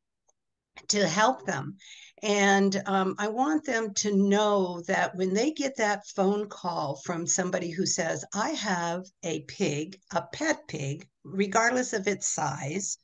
to 0.88 1.06
help 1.06 1.44
them. 1.44 1.76
And 2.22 2.82
um, 2.86 3.16
I 3.18 3.28
want 3.28 3.64
them 3.64 3.92
to 3.94 4.16
know 4.16 4.82
that 4.86 5.14
when 5.16 5.34
they 5.34 5.50
get 5.52 5.76
that 5.76 6.06
phone 6.06 6.48
call 6.48 7.00
from 7.04 7.26
somebody 7.26 7.70
who 7.70 7.86
says, 7.86 8.24
I 8.34 8.50
have 8.50 9.04
a 9.22 9.40
pig, 9.42 9.98
a 10.12 10.22
pet 10.32 10.68
pig, 10.68 11.08
regardless 11.24 11.92
of 11.92 12.06
its 12.06 12.28
size, 12.28 12.98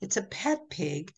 it's 0.00 0.16
a 0.16 0.22
pet 0.22 0.58
pig, 0.70 1.12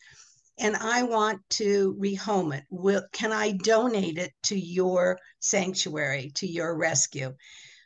and 0.59 0.77
I 0.77 1.03
want 1.03 1.41
to 1.51 1.97
rehome 1.99 2.57
it. 2.57 2.65
Will, 2.71 3.03
can 3.13 3.33
I 3.33 3.53
donate 3.53 4.19
it 4.19 4.33
to 4.45 4.59
your 4.59 5.19
sanctuary, 5.41 6.33
to 6.37 6.47
your 6.47 6.77
rescue? 6.77 7.35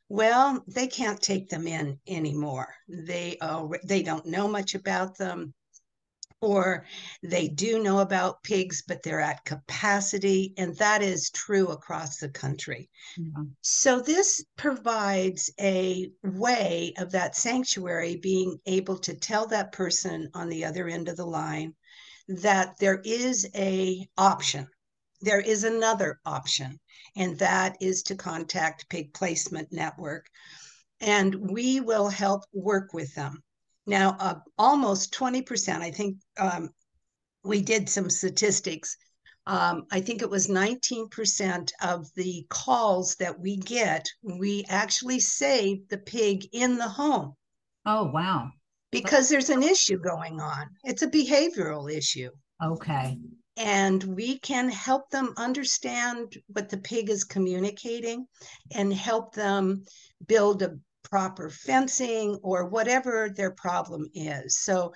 Well, 0.09 0.63
they 0.67 0.87
can't 0.87 1.21
take 1.21 1.49
them 1.49 1.67
in 1.67 1.99
anymore. 2.07 2.75
They 2.89 3.39
uh, 3.41 3.67
they 3.85 4.03
don't 4.03 4.27
know 4.27 4.47
much 4.49 4.75
about 4.75 5.17
them, 5.17 5.55
or 6.41 6.85
they 7.23 7.49
do 7.49 7.83
know 7.83 8.01
about 8.01 8.43
pigs, 8.43 8.83
but 8.87 9.03
they're 9.03 9.21
at 9.21 9.45
capacity, 9.45 10.53
and 10.59 10.77
that 10.77 11.03
is 11.03 11.31
true 11.31 11.69
across 11.69 12.19
the 12.19 12.29
country. 12.29 12.91
Mm-hmm. 13.19 13.45
So 13.63 14.01
this 14.01 14.45
provides 14.57 15.51
a 15.59 16.11
way 16.23 16.93
of 16.99 17.13
that 17.13 17.35
sanctuary 17.35 18.17
being 18.17 18.59
able 18.67 18.99
to 18.99 19.15
tell 19.15 19.47
that 19.49 19.73
person 19.73 20.31
on 20.35 20.51
the 20.51 20.67
other 20.67 20.87
end 20.87 21.09
of 21.09 21.17
the 21.17 21.27
line 21.27 21.75
that 22.29 22.77
there 22.79 23.01
is 23.05 23.49
a 23.55 24.07
option 24.17 24.69
there 25.21 25.41
is 25.41 25.65
another 25.65 26.21
option, 26.25 26.79
and 27.17 27.39
that 27.39 27.77
is 27.81 28.03
to 28.05 28.15
contact 28.15 28.89
Pig 28.89 29.15
Placement 29.15 29.73
Network, 29.73 30.27
and 31.01 31.35
we 31.35 31.81
will 31.81 32.09
help 32.09 32.45
work 32.53 32.93
with 32.93 33.15
them. 33.15 33.43
Now, 33.87 34.17
uh, 34.19 34.37
almost 34.59 35.13
20%, 35.13 35.81
I 35.81 35.91
think 35.91 36.17
um, 36.39 36.71
we 37.43 37.61
did 37.61 37.89
some 37.89 38.09
statistics. 38.09 38.97
Um, 39.47 39.85
I 39.91 40.01
think 40.01 40.23
it 40.23 40.31
was 40.31 40.49
19% 40.49 41.71
of 41.83 42.07
the 42.15 42.47
calls 42.49 43.15
that 43.17 43.39
we 43.39 43.57
get, 43.59 44.07
we 44.23 44.65
actually 44.69 45.21
save 45.21 45.87
the 45.89 45.99
pig 45.99 46.47
in 46.53 46.77
the 46.79 46.89
home. 46.89 47.35
Oh, 47.85 48.05
wow. 48.05 48.51
Because 48.91 49.29
there's 49.29 49.51
an 49.51 49.63
issue 49.63 49.99
going 49.99 50.41
on. 50.41 50.71
It's 50.85 51.03
a 51.03 51.09
behavioral 51.09 51.93
issue. 51.93 52.31
Okay 52.65 53.19
and 53.57 54.03
we 54.03 54.39
can 54.39 54.69
help 54.69 55.11
them 55.11 55.33
understand 55.37 56.37
what 56.49 56.69
the 56.69 56.79
pig 56.79 57.09
is 57.09 57.25
communicating 57.25 58.27
and 58.73 58.93
help 58.93 59.35
them 59.35 59.85
build 60.27 60.63
a 60.63 60.77
proper 61.05 61.51
fencing 61.51 62.39
or 62.43 62.67
whatever 62.67 63.31
their 63.31 63.53
problem 63.53 64.09
is. 64.15 64.59
So 64.59 64.93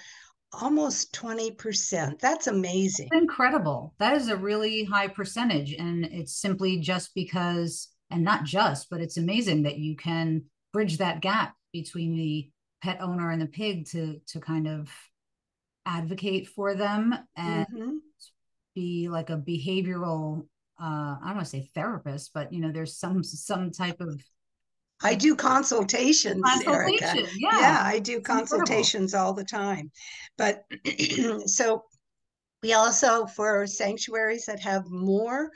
almost 0.53 1.12
20%. 1.15 2.19
That's 2.19 2.47
amazing. 2.47 3.09
Incredible. 3.12 3.95
That 3.99 4.15
is 4.15 4.29
a 4.29 4.37
really 4.37 4.85
high 4.85 5.09
percentage. 5.09 5.73
And 5.75 6.05
it's 6.07 6.41
simply 6.41 6.79
just 6.81 7.15
because, 7.15 7.88
and 8.11 8.25
not 8.25 8.45
just, 8.45 8.88
but 8.91 9.00
it's 9.00 9.19
amazing 9.19 9.62
that 9.65 9.79
you 9.79 9.97
can 9.97 10.45
bridge 10.73 10.99
that 10.99 11.21
gap 11.21 11.55
between 11.73 12.17
the 12.17 12.50
pet 12.83 13.00
owner 13.00 13.31
and 13.31 13.43
the 13.43 13.47
pig 13.47 13.87
to 13.87 14.21
to 14.29 14.41
kind 14.41 14.69
of 14.69 14.88
advocate 15.85 16.47
for 16.47 16.75
them 16.75 17.15
and 17.37 17.67
mm-hmm 17.67 17.97
be 18.78 19.08
like 19.08 19.30
a 19.30 19.37
behavioral 19.37 20.47
uh, 20.80 21.16
I 21.20 21.26
don't 21.26 21.37
want 21.37 21.47
to 21.47 21.50
say 21.50 21.70
therapist, 21.75 22.30
but 22.32 22.52
you 22.52 22.61
know, 22.61 22.70
there's 22.70 22.99
some 22.99 23.25
some 23.25 23.70
type 23.70 24.00
of 24.00 24.23
I 25.00 25.14
do 25.14 25.37
consultations, 25.37 26.42
Consultation, 26.44 27.18
Erica. 27.18 27.30
yeah. 27.37 27.61
Yeah, 27.61 27.82
I 27.85 27.99
do 28.00 28.20
consultations 28.20 29.14
all 29.14 29.32
the 29.32 29.44
time. 29.44 29.90
But 30.37 30.64
so 31.47 31.85
we 32.62 32.73
also, 32.73 33.26
for 33.26 33.66
sanctuaries 33.66 34.47
that 34.47 34.61
have 34.61 34.85
more 34.88 35.50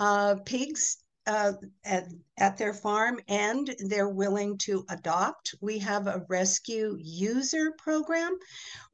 uh, 0.00 0.36
pigs 0.46 0.98
uh, 1.28 1.52
at, 1.84 2.08
at 2.38 2.56
their 2.56 2.72
farm 2.72 3.20
and 3.28 3.76
they're 3.80 4.08
willing 4.08 4.56
to 4.56 4.82
adopt. 4.88 5.54
We 5.60 5.78
have 5.80 6.06
a 6.06 6.24
rescue 6.26 6.96
user 6.98 7.72
program. 7.76 8.38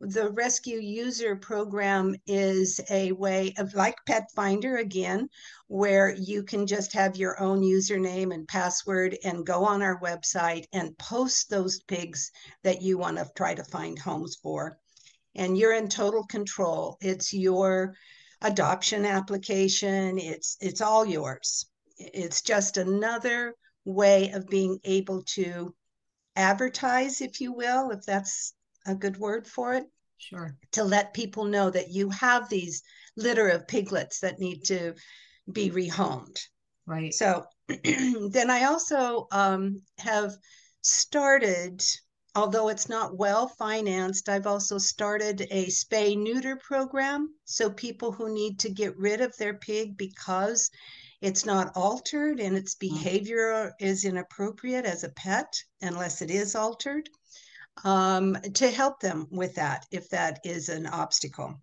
The 0.00 0.30
rescue 0.30 0.80
user 0.80 1.36
program 1.36 2.16
is 2.26 2.80
a 2.90 3.12
way 3.12 3.54
of 3.56 3.74
like 3.74 3.94
Pet 4.04 4.24
Finder 4.34 4.78
again, 4.78 5.28
where 5.68 6.12
you 6.12 6.42
can 6.42 6.66
just 6.66 6.92
have 6.94 7.14
your 7.14 7.40
own 7.40 7.62
username 7.62 8.34
and 8.34 8.48
password 8.48 9.16
and 9.22 9.46
go 9.46 9.64
on 9.64 9.80
our 9.80 10.00
website 10.00 10.64
and 10.72 10.98
post 10.98 11.48
those 11.48 11.84
pigs 11.84 12.32
that 12.64 12.82
you 12.82 12.98
want 12.98 13.16
to 13.16 13.30
try 13.36 13.54
to 13.54 13.62
find 13.62 13.96
homes 13.96 14.36
for. 14.42 14.76
And 15.36 15.56
you're 15.56 15.74
in 15.74 15.88
total 15.88 16.24
control. 16.24 16.96
It's 17.00 17.32
your 17.32 17.94
adoption 18.42 19.06
application. 19.06 20.18
It's 20.18 20.56
it's 20.60 20.80
all 20.80 21.06
yours 21.06 21.66
it's 21.96 22.42
just 22.42 22.76
another 22.76 23.54
way 23.84 24.30
of 24.30 24.48
being 24.48 24.78
able 24.84 25.22
to 25.22 25.74
advertise, 26.36 27.20
if 27.20 27.40
you 27.40 27.52
will, 27.52 27.90
if 27.90 28.04
that's 28.04 28.54
a 28.86 28.94
good 28.94 29.16
word 29.16 29.46
for 29.46 29.74
it. 29.74 29.84
Sure. 30.18 30.56
To 30.72 30.84
let 30.84 31.14
people 31.14 31.44
know 31.44 31.70
that 31.70 31.90
you 31.90 32.10
have 32.10 32.48
these 32.48 32.82
litter 33.16 33.48
of 33.48 33.68
piglets 33.68 34.20
that 34.20 34.38
need 34.38 34.64
to 34.64 34.94
be 35.50 35.70
rehomed. 35.70 36.38
Right. 36.86 37.12
So 37.14 37.44
then 37.68 38.50
I 38.50 38.64
also 38.64 39.26
um, 39.30 39.82
have 39.98 40.32
started, 40.82 41.82
although 42.34 42.68
it's 42.68 42.88
not 42.88 43.16
well 43.16 43.48
financed, 43.48 44.28
I've 44.28 44.46
also 44.46 44.78
started 44.78 45.46
a 45.50 45.66
spay 45.66 46.16
neuter 46.16 46.56
program. 46.56 47.34
So 47.44 47.70
people 47.70 48.12
who 48.12 48.32
need 48.32 48.58
to 48.60 48.70
get 48.70 48.96
rid 48.96 49.20
of 49.20 49.36
their 49.36 49.54
pig 49.54 49.96
because 49.96 50.70
it's 51.20 51.46
not 51.46 51.72
altered 51.76 52.40
and 52.40 52.56
its 52.56 52.74
mm. 52.74 52.80
behavior 52.80 53.72
is 53.80 54.04
inappropriate 54.04 54.84
as 54.84 55.04
a 55.04 55.10
pet 55.10 55.52
unless 55.80 56.22
it 56.22 56.30
is 56.30 56.54
altered 56.54 57.08
um, 57.82 58.36
to 58.54 58.70
help 58.70 59.00
them 59.00 59.26
with 59.30 59.54
that 59.56 59.86
if 59.90 60.08
that 60.10 60.40
is 60.44 60.68
an 60.68 60.86
obstacle. 60.86 61.60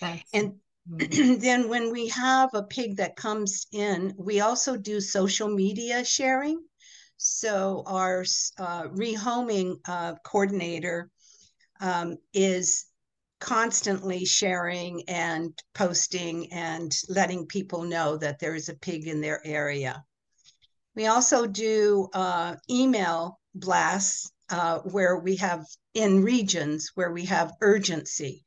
That's 0.00 0.22
and 0.32 0.54
then 1.40 1.68
when 1.68 1.92
we 1.92 2.08
have 2.08 2.50
a 2.54 2.62
pig 2.62 2.96
that 2.96 3.16
comes 3.16 3.66
in 3.72 4.14
we 4.18 4.40
also 4.40 4.76
do 4.76 5.00
social 5.00 5.48
media 5.48 6.04
sharing. 6.04 6.62
So 7.18 7.82
our 7.86 8.24
uh, 8.58 8.84
rehoming 8.84 9.76
uh, 9.86 10.14
coordinator 10.24 11.10
um, 11.80 12.16
is 12.32 12.86
constantly 13.40 14.24
sharing 14.24 15.08
and 15.08 15.52
posting 15.74 16.52
and 16.52 16.92
letting 17.08 17.46
people 17.46 17.82
know 17.82 18.16
that 18.16 18.38
there 18.38 18.54
is 18.54 18.68
a 18.68 18.74
pig 18.74 19.06
in 19.06 19.20
their 19.20 19.40
area. 19.46 20.04
We 20.94 21.06
also 21.06 21.46
do 21.46 22.08
uh, 22.12 22.56
email 22.68 23.38
blasts 23.54 24.30
uh, 24.50 24.78
where 24.78 25.18
we 25.18 25.36
have 25.36 25.64
in 25.94 26.22
regions 26.22 26.90
where 26.94 27.12
we 27.12 27.24
have 27.26 27.52
urgency, 27.60 28.44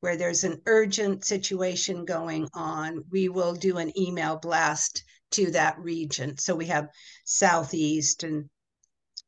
where 0.00 0.16
there's 0.16 0.44
an 0.44 0.62
urgent 0.66 1.24
situation 1.24 2.04
going 2.04 2.48
on. 2.54 3.04
We 3.10 3.28
will 3.28 3.54
do 3.54 3.78
an 3.78 3.92
email 3.98 4.36
blast 4.36 5.02
to 5.32 5.50
that 5.52 5.78
region. 5.78 6.38
So 6.38 6.54
we 6.54 6.66
have 6.66 6.88
southeast 7.24 8.22
and 8.22 8.48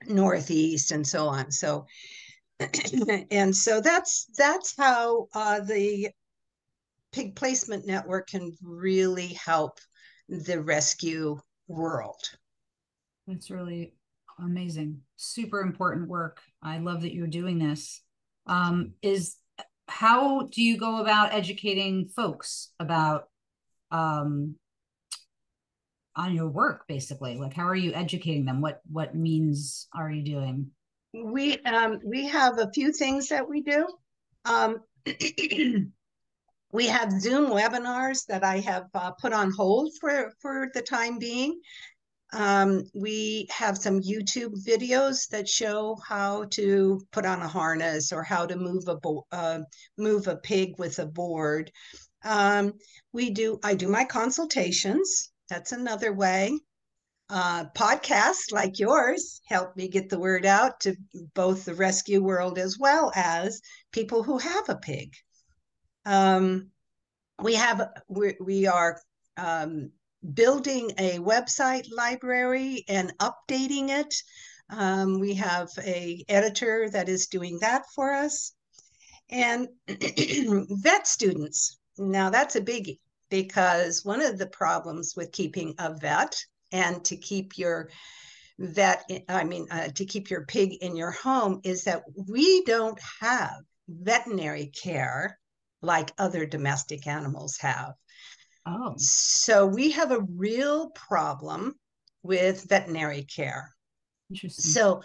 northeast 0.07 0.93
and 0.93 1.07
so 1.07 1.29
on. 1.29 1.51
So 1.51 1.87
and 3.31 3.55
so 3.55 3.81
that's 3.81 4.27
that's 4.37 4.75
how 4.77 5.29
uh, 5.35 5.61
the 5.61 6.09
pig 7.13 7.37
placement 7.37 7.87
network 7.87 8.29
can 8.29 8.57
really 8.63 9.29
help 9.29 9.79
the 10.29 10.61
rescue 10.61 11.39
world. 11.69 12.21
That's 13.27 13.51
really 13.51 13.95
amazing. 14.39 15.01
Super 15.17 15.61
important 15.61 16.09
work. 16.09 16.41
I 16.63 16.79
love 16.79 17.03
that 17.03 17.15
you're 17.15 17.27
doing 17.27 17.59
this. 17.59 18.03
Um, 18.47 18.95
is 19.03 19.37
how 19.89 20.49
do 20.51 20.63
you 20.63 20.79
go 20.79 21.01
about 21.01 21.33
educating 21.33 22.09
folks 22.09 22.73
about 22.81 23.29
um, 23.91 24.57
on 26.17 26.35
your 26.35 26.49
work 26.49 26.87
basically 26.87 27.37
like 27.37 27.55
how 27.55 27.67
are 27.67 27.75
you 27.75 27.93
educating 27.95 28.45
them 28.45 28.61
what 28.61 28.81
what 28.91 29.15
means 29.15 29.89
are 29.95 30.11
you 30.11 30.23
doing 30.23 30.71
we 31.13 31.59
um, 31.61 32.01
we 32.05 32.27
have 32.29 32.59
a 32.59 32.71
few 32.73 32.93
things 32.93 33.29
that 33.29 33.49
we 33.49 33.63
do. 33.63 33.87
Um, 34.45 34.79
we 36.73 36.87
have 36.87 37.21
Zoom 37.21 37.51
webinars 37.51 38.27
that 38.27 38.45
I 38.45 38.61
have 38.61 38.87
uh, 38.95 39.13
put 39.13 39.33
on 39.33 39.51
hold 39.51 39.93
for 40.01 40.33
for 40.41 40.69
the 40.75 40.83
time 40.83 41.19
being. 41.19 41.61
Um, 42.33 42.85
we 42.95 43.47
have 43.51 43.77
some 43.77 44.01
YouTube 44.01 44.55
videos 44.67 45.29
that 45.29 45.47
show 45.47 45.99
how 46.09 46.45
to 46.53 47.03
put 47.13 47.27
on 47.27 47.43
a 47.43 47.49
harness 47.49 48.11
or 48.11 48.23
how 48.23 48.47
to 48.47 48.57
move 48.57 48.89
a 48.89 48.99
uh, 49.33 49.61
move 49.99 50.29
a 50.29 50.37
pig 50.37 50.79
with 50.79 50.99
a 50.99 51.07
board. 51.07 51.71
Um, 52.25 52.73
we 53.13 53.31
do 53.31 53.59
I 53.63 53.75
do 53.75 53.89
my 53.89 54.05
consultations. 54.05 55.31
That's 55.51 55.73
another 55.73 56.15
way 56.15 56.59
uh, 57.33 57.65
podcasts 57.75 58.53
like 58.53 58.79
yours 58.79 59.41
help 59.47 59.75
me 59.75 59.89
get 59.89 60.11
the 60.11 60.19
word 60.19 60.45
out 60.45 60.79
to 60.81 60.95
both 61.35 61.65
the 61.65 61.75
rescue 61.75 62.23
world 62.23 62.59
as 62.59 62.79
well 62.79 63.11
as 63.15 63.63
people 63.91 64.23
who 64.23 64.37
have 64.37 64.69
a 64.69 64.77
pig. 64.77 65.15
Um, 66.05 66.69
we 67.41 67.55
have 67.55 67.89
we, 68.07 68.37
we 68.39 68.67
are 68.67 69.01
um, 69.39 69.93
building 70.35 70.91
a 70.99 71.19
website 71.21 71.87
library 71.91 72.85
and 72.87 73.15
updating 73.17 73.89
it. 73.89 74.15
Um, 74.69 75.19
we 75.19 75.33
have 75.35 75.71
a 75.83 76.23
editor 76.29 76.91
that 76.91 77.09
is 77.09 77.29
doing 77.29 77.59
that 77.63 77.85
for 77.95 78.13
us, 78.13 78.53
and 79.31 79.69
vet 79.89 81.07
students. 81.07 81.79
Now 81.97 82.29
that's 82.29 82.57
a 82.57 82.61
biggie 82.61 82.99
because 83.31 84.05
one 84.05 84.21
of 84.21 84.37
the 84.37 84.49
problems 84.49 85.15
with 85.17 85.33
keeping 85.33 85.75
a 85.79 85.95
vet 85.95 86.37
and 86.73 87.05
to 87.05 87.17
keep 87.17 87.59
your 87.59 87.91
vet, 88.59 89.09
I 89.29 89.45
mean, 89.45 89.67
uh, 89.71 89.89
to 89.89 90.05
keep 90.05 90.31
your 90.31 90.45
pig 90.47 90.75
in 90.81 90.97
your 90.97 91.11
home 91.11 91.61
is 91.65 91.85
that 91.85 92.03
we 92.29 92.65
don't 92.65 92.99
have 93.21 93.57
veterinary 93.89 94.67
care 94.67 95.39
like 95.83 96.13
other 96.19 96.47
domestic 96.47 97.07
animals 97.07 97.57
have. 97.59 97.95
Oh. 98.67 98.95
So 98.97 99.67
we 99.67 99.91
have 99.93 100.13
a 100.13 100.25
real 100.37 100.91
problem 100.91 101.75
with 102.23 102.69
veterinary 102.69 103.25
care. 103.25 103.75
Interesting. 104.31 104.65
So 104.65 105.03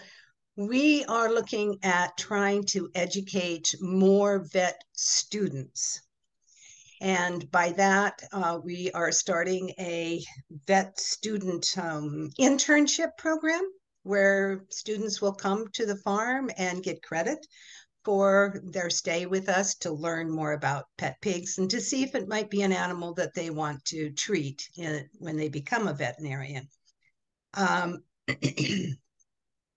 we 0.55 1.05
are 1.05 1.31
looking 1.31 1.79
at 1.83 2.17
trying 2.17 2.63
to 2.65 2.89
educate 2.93 3.75
more 3.81 4.45
vet 4.51 4.81
students 4.93 6.01
and 7.01 7.49
by 7.51 7.71
that, 7.73 8.21
uh, 8.31 8.59
we 8.63 8.91
are 8.91 9.11
starting 9.11 9.71
a 9.79 10.23
vet 10.65 10.99
student 10.99 11.67
um, 11.77 12.29
internship 12.39 13.17
program 13.17 13.61
where 14.03 14.65
students 14.69 15.21
will 15.21 15.33
come 15.33 15.67
to 15.73 15.85
the 15.85 15.97
farm 15.97 16.49
and 16.57 16.83
get 16.83 17.03
credit 17.03 17.45
for 18.03 18.61
their 18.63 18.89
stay 18.89 19.25
with 19.25 19.49
us 19.49 19.75
to 19.75 19.91
learn 19.91 20.31
more 20.31 20.53
about 20.53 20.85
pet 20.97 21.17
pigs 21.21 21.57
and 21.57 21.69
to 21.69 21.81
see 21.81 22.03
if 22.03 22.15
it 22.15 22.29
might 22.29 22.49
be 22.49 22.61
an 22.61 22.71
animal 22.71 23.13
that 23.13 23.33
they 23.33 23.49
want 23.49 23.83
to 23.83 24.09
treat 24.11 24.65
in, 24.77 25.07
when 25.19 25.35
they 25.35 25.49
become 25.49 25.87
a 25.87 25.93
veterinarian. 25.93 26.67
Um, 27.53 28.03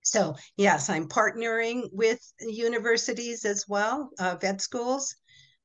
so, 0.05 0.37
yes, 0.57 0.89
I'm 0.89 1.09
partnering 1.09 1.89
with 1.93 2.21
universities 2.41 3.45
as 3.45 3.65
well, 3.67 4.11
uh, 4.21 4.37
vet 4.41 4.61
schools, 4.61 5.17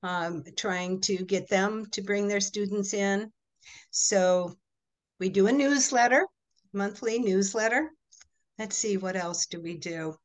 um, 0.05 0.43
trying 0.55 1.01
to 1.01 1.17
get 1.25 1.49
them 1.49 1.87
to 1.91 2.03
bring 2.03 2.27
their 2.27 2.39
students 2.39 2.93
in. 2.93 3.31
So 3.89 4.55
we 5.19 5.29
do 5.29 5.47
a 5.47 5.51
newsletter, 5.51 6.27
monthly 6.73 7.17
newsletter. 7.17 7.89
Let's 8.59 8.77
see, 8.77 8.97
what 8.97 9.15
else 9.15 9.47
do 9.47 9.59
we 9.59 9.77
do? 9.77 10.15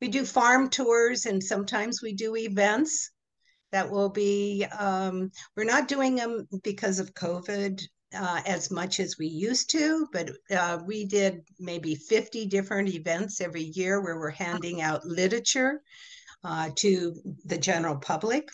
We 0.00 0.08
do 0.08 0.24
farm 0.24 0.70
tours 0.70 1.26
and 1.26 1.42
sometimes 1.42 2.02
we 2.02 2.12
do 2.12 2.36
events 2.36 3.10
that 3.72 3.90
will 3.90 4.10
be, 4.10 4.64
um, 4.78 5.32
we're 5.56 5.64
not 5.64 5.88
doing 5.88 6.14
them 6.14 6.46
because 6.62 7.00
of 7.00 7.14
COVID 7.14 7.82
uh, 8.14 8.42
as 8.46 8.70
much 8.70 9.00
as 9.00 9.18
we 9.18 9.26
used 9.26 9.70
to, 9.70 10.06
but 10.12 10.30
uh, 10.52 10.78
we 10.86 11.04
did 11.04 11.40
maybe 11.58 11.96
50 11.96 12.46
different 12.46 12.90
events 12.90 13.40
every 13.40 13.72
year 13.74 14.00
where 14.00 14.20
we're 14.20 14.30
handing 14.30 14.82
out 14.82 15.04
literature 15.04 15.82
uh, 16.44 16.70
to 16.76 17.16
the 17.44 17.58
general 17.58 17.96
public. 17.96 18.48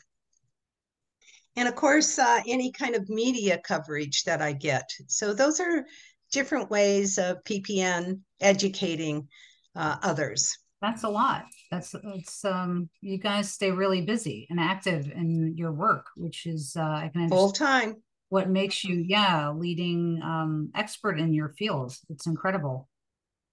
And 1.61 1.68
of 1.68 1.75
course, 1.75 2.18
uh, 2.18 2.40
any 2.49 2.73
kind 2.73 2.94
of 2.94 3.11
media 3.11 3.61
coverage 3.62 4.25
that 4.25 4.40
I 4.40 4.55
get. 4.55 4.90
So 5.09 5.35
those 5.35 5.61
are 5.61 5.85
different 6.33 6.70
ways 6.70 7.18
of 7.18 7.44
ppn 7.44 8.20
educating 8.40 9.29
uh, 9.77 9.96
others. 10.03 10.57
That's 10.81 11.05
a 11.05 11.11
lot. 11.11 11.44
That's 11.70 11.94
it's 12.16 12.46
um 12.46 12.88
you 13.03 13.18
guys 13.18 13.53
stay 13.53 13.70
really 13.73 14.01
busy 14.01 14.46
and 14.49 14.59
active 14.59 15.11
in 15.14 15.55
your 15.59 15.73
work 15.73 16.07
which 16.16 16.46
is 16.46 16.75
uh 16.79 16.83
i 17.05 17.11
can 17.12 17.29
full 17.29 17.53
time 17.53 17.96
what 18.31 18.49
makes 18.49 18.83
you 18.83 19.05
yeah 19.07 19.51
leading 19.51 20.18
um 20.25 20.70
expert 20.75 21.20
in 21.20 21.35
your 21.35 21.51
field. 21.59 21.94
It's 22.09 22.27
incredible. 22.27 22.88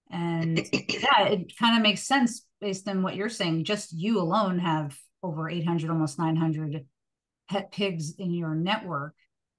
And 0.10 0.58
yeah 0.72 1.24
it 1.24 1.52
kind 1.60 1.76
of 1.76 1.84
makes 1.84 2.04
sense 2.04 2.46
based 2.62 2.88
on 2.88 3.04
what 3.04 3.18
you're 3.18 3.28
saying. 3.28 3.66
Just 3.66 3.92
you 3.92 4.22
alone 4.22 4.60
have 4.60 4.98
over 5.22 5.50
800 5.50 5.90
almost 5.90 6.18
900 6.18 6.86
pet 7.50 7.72
pigs 7.72 8.14
in 8.18 8.32
your 8.34 8.56
network 8.56 9.14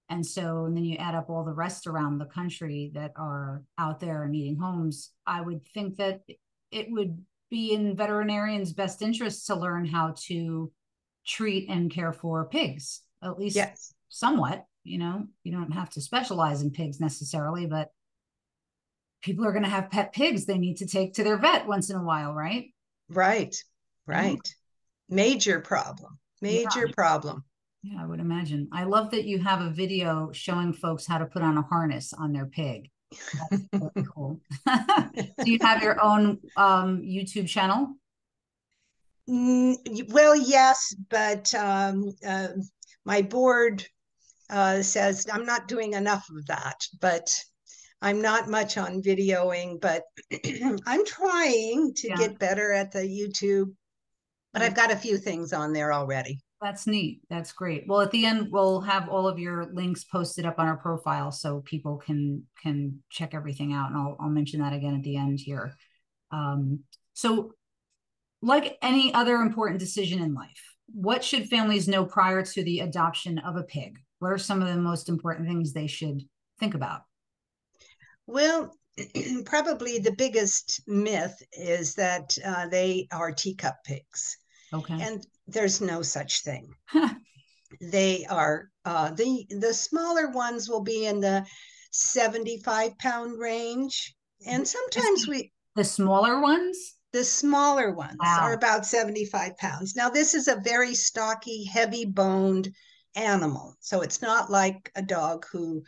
and 0.08 0.24
so 0.24 0.64
and 0.64 0.76
then 0.76 0.84
you 0.84 0.96
add 0.96 1.14
up 1.14 1.28
all 1.28 1.44
the 1.44 1.52
rest 1.52 1.86
around 1.86 2.18
the 2.18 2.26
country 2.26 2.90
that 2.94 3.12
are 3.16 3.62
out 3.78 4.00
there 4.00 4.26
needing 4.26 4.56
homes 4.56 5.12
i 5.26 5.40
would 5.40 5.64
think 5.68 5.96
that 5.96 6.20
it 6.70 6.86
would 6.90 7.22
be 7.50 7.72
in 7.72 7.96
veterinarians 7.96 8.72
best 8.72 9.02
interest 9.02 9.46
to 9.46 9.54
learn 9.54 9.84
how 9.84 10.14
to 10.16 10.70
treat 11.26 11.68
and 11.68 11.90
care 11.90 12.12
for 12.12 12.46
pigs 12.48 13.02
at 13.22 13.38
least 13.38 13.56
yes. 13.56 13.92
somewhat 14.08 14.64
you 14.84 14.98
know 14.98 15.26
you 15.44 15.52
don't 15.52 15.72
have 15.72 15.90
to 15.90 16.00
specialize 16.00 16.62
in 16.62 16.70
pigs 16.70 17.00
necessarily 17.00 17.66
but 17.66 17.88
people 19.22 19.44
are 19.44 19.52
going 19.52 19.64
to 19.64 19.70
have 19.70 19.90
pet 19.90 20.12
pigs 20.12 20.46
they 20.46 20.58
need 20.58 20.76
to 20.76 20.86
take 20.86 21.14
to 21.14 21.24
their 21.24 21.38
vet 21.38 21.66
once 21.66 21.90
in 21.90 21.96
a 21.96 22.02
while 22.02 22.32
right 22.32 22.72
right 23.10 23.54
right 24.06 24.38
mm-hmm. 24.38 25.14
major 25.14 25.60
problem 25.60 26.18
major 26.40 26.86
yeah. 26.86 26.92
problem 26.94 27.44
yeah 27.82 28.00
i 28.00 28.06
would 28.06 28.20
imagine 28.20 28.68
i 28.72 28.84
love 28.84 29.10
that 29.10 29.24
you 29.24 29.38
have 29.38 29.60
a 29.60 29.70
video 29.70 30.30
showing 30.32 30.72
folks 30.72 31.06
how 31.06 31.18
to 31.18 31.26
put 31.26 31.42
on 31.42 31.58
a 31.58 31.62
harness 31.62 32.12
on 32.12 32.32
their 32.32 32.46
pig 32.46 32.90
really 33.72 34.06
cool 34.14 34.40
do 35.44 35.50
you 35.50 35.58
have 35.60 35.82
your 35.82 36.02
own 36.02 36.38
um, 36.56 37.00
youtube 37.00 37.48
channel 37.48 37.94
mm, 39.28 39.76
well 40.12 40.36
yes 40.36 40.94
but 41.08 41.52
um, 41.54 42.10
uh, 42.26 42.48
my 43.04 43.22
board 43.22 43.84
uh, 44.50 44.82
says 44.82 45.26
I'm 45.32 45.44
not 45.44 45.68
doing 45.68 45.94
enough 45.94 46.28
of 46.30 46.46
that, 46.46 46.86
but 47.00 47.28
I'm 48.00 48.22
not 48.22 48.48
much 48.48 48.78
on 48.78 49.02
videoing, 49.02 49.80
but 49.80 50.04
I'm 50.86 51.04
trying 51.04 51.92
to 51.96 52.08
yeah. 52.08 52.16
get 52.16 52.38
better 52.38 52.72
at 52.72 52.92
the 52.92 53.00
YouTube. 53.00 53.72
But 54.52 54.62
I've 54.62 54.74
got 54.74 54.90
a 54.90 54.96
few 54.96 55.18
things 55.18 55.52
on 55.52 55.72
there 55.72 55.92
already. 55.92 56.40
That's 56.60 56.86
neat. 56.86 57.20
That's 57.30 57.52
great. 57.52 57.84
Well, 57.86 58.00
at 58.00 58.10
the 58.10 58.26
end, 58.26 58.48
we'll 58.50 58.80
have 58.80 59.08
all 59.08 59.28
of 59.28 59.38
your 59.38 59.66
links 59.72 60.04
posted 60.04 60.44
up 60.44 60.58
on 60.58 60.66
our 60.66 60.76
profile 60.76 61.30
so 61.30 61.62
people 61.64 61.98
can 61.98 62.44
can 62.62 63.00
check 63.10 63.32
everything 63.32 63.72
out. 63.72 63.90
And 63.90 63.98
I'll 63.98 64.16
I'll 64.18 64.28
mention 64.28 64.60
that 64.60 64.72
again 64.72 64.96
at 64.96 65.02
the 65.02 65.16
end 65.16 65.38
here. 65.40 65.74
Um, 66.32 66.80
so, 67.14 67.52
like 68.42 68.76
any 68.82 69.14
other 69.14 69.36
important 69.36 69.78
decision 69.78 70.20
in 70.20 70.34
life, 70.34 70.74
what 70.92 71.22
should 71.22 71.48
families 71.48 71.86
know 71.86 72.04
prior 72.04 72.42
to 72.42 72.64
the 72.64 72.80
adoption 72.80 73.38
of 73.38 73.56
a 73.56 73.62
pig? 73.62 73.98
what 74.18 74.32
are 74.32 74.38
some 74.38 74.60
of 74.62 74.68
the 74.68 74.76
most 74.76 75.08
important 75.08 75.46
things 75.48 75.72
they 75.72 75.86
should 75.86 76.22
think 76.58 76.74
about? 76.74 77.02
Well, 78.26 78.74
probably 79.44 79.98
the 79.98 80.14
biggest 80.16 80.82
myth 80.86 81.40
is 81.52 81.94
that 81.94 82.36
uh, 82.44 82.68
they 82.68 83.08
are 83.12 83.32
teacup 83.32 83.76
pigs. 83.84 84.36
Okay. 84.72 84.98
And 85.00 85.26
there's 85.46 85.80
no 85.80 86.02
such 86.02 86.42
thing. 86.42 86.72
they 87.80 88.26
are 88.26 88.70
uh, 88.84 89.10
the 89.12 89.46
the 89.50 89.74
smaller 89.74 90.30
ones 90.30 90.68
will 90.68 90.82
be 90.82 91.06
in 91.06 91.20
the 91.20 91.46
75 91.92 92.98
pound 92.98 93.38
range, 93.38 94.14
and 94.46 94.66
sometimes 94.66 95.26
we 95.26 95.52
the 95.74 95.84
smaller 95.84 96.40
ones. 96.40 96.96
The 97.12 97.24
smaller 97.24 97.94
ones 97.94 98.16
wow. 98.20 98.40
are 98.42 98.52
about 98.52 98.84
75 98.84 99.56
pounds. 99.56 99.96
Now, 99.96 100.10
this 100.10 100.34
is 100.34 100.46
a 100.46 100.56
very 100.56 100.94
stocky, 100.94 101.64
heavy 101.64 102.04
boned 102.04 102.68
animal. 103.16 103.74
So 103.80 104.02
it's 104.02 104.20
not 104.20 104.50
like 104.50 104.92
a 104.94 105.00
dog 105.00 105.46
who 105.50 105.82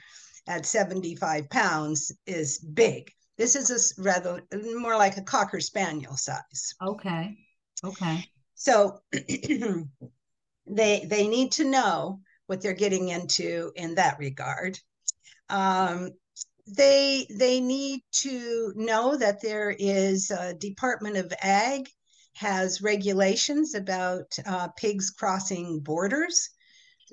at 0.49 0.65
75 0.65 1.51
pounds 1.51 2.11
is 2.27 2.59
big. 2.59 3.13
This 3.37 3.55
is 3.55 3.71
a 3.99 4.03
rather 4.03 4.43
more 4.77 4.97
like 4.97 5.17
a 5.17 5.23
cocker 5.23 5.61
spaniel 5.61 6.17
size. 6.17 6.75
Okay. 6.83 7.37
Okay. 7.85 8.25
So 8.61 9.01
they 10.67 11.07
they 11.07 11.29
need 11.29 11.53
to 11.53 11.65
know 11.65 12.21
what 12.47 12.61
they're 12.61 12.75
getting 12.75 13.09
into 13.09 13.73
in 13.75 13.95
that 13.95 14.19
regard. 14.19 14.79
Um, 15.49 16.11
they 16.67 17.27
they 17.31 17.61
need 17.61 18.03
to 18.13 18.75
know 18.77 19.17
that 19.17 19.41
there 19.41 19.71
is 19.71 20.31
a 20.31 20.53
Department 20.53 21.17
of 21.17 21.33
Ag 21.41 21.89
has 22.35 22.83
regulations 22.83 23.75
about 23.75 24.39
uh, 24.47 24.69
pigs 24.77 25.09
crossing 25.11 25.81
borders 25.81 26.51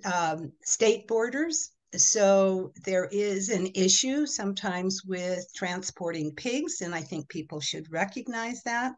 um, 0.06 0.52
state 0.64 1.08
borders. 1.08 1.72
So 1.96 2.74
there 2.84 3.06
is 3.06 3.50
an 3.50 3.68
issue 3.74 4.26
sometimes 4.26 5.04
with 5.06 5.46
transporting 5.56 6.36
pigs, 6.36 6.82
and 6.82 6.94
I 6.94 7.02
think 7.02 7.30
people 7.30 7.62
should 7.62 7.92
recognize 7.92 8.62
that. 8.64 8.94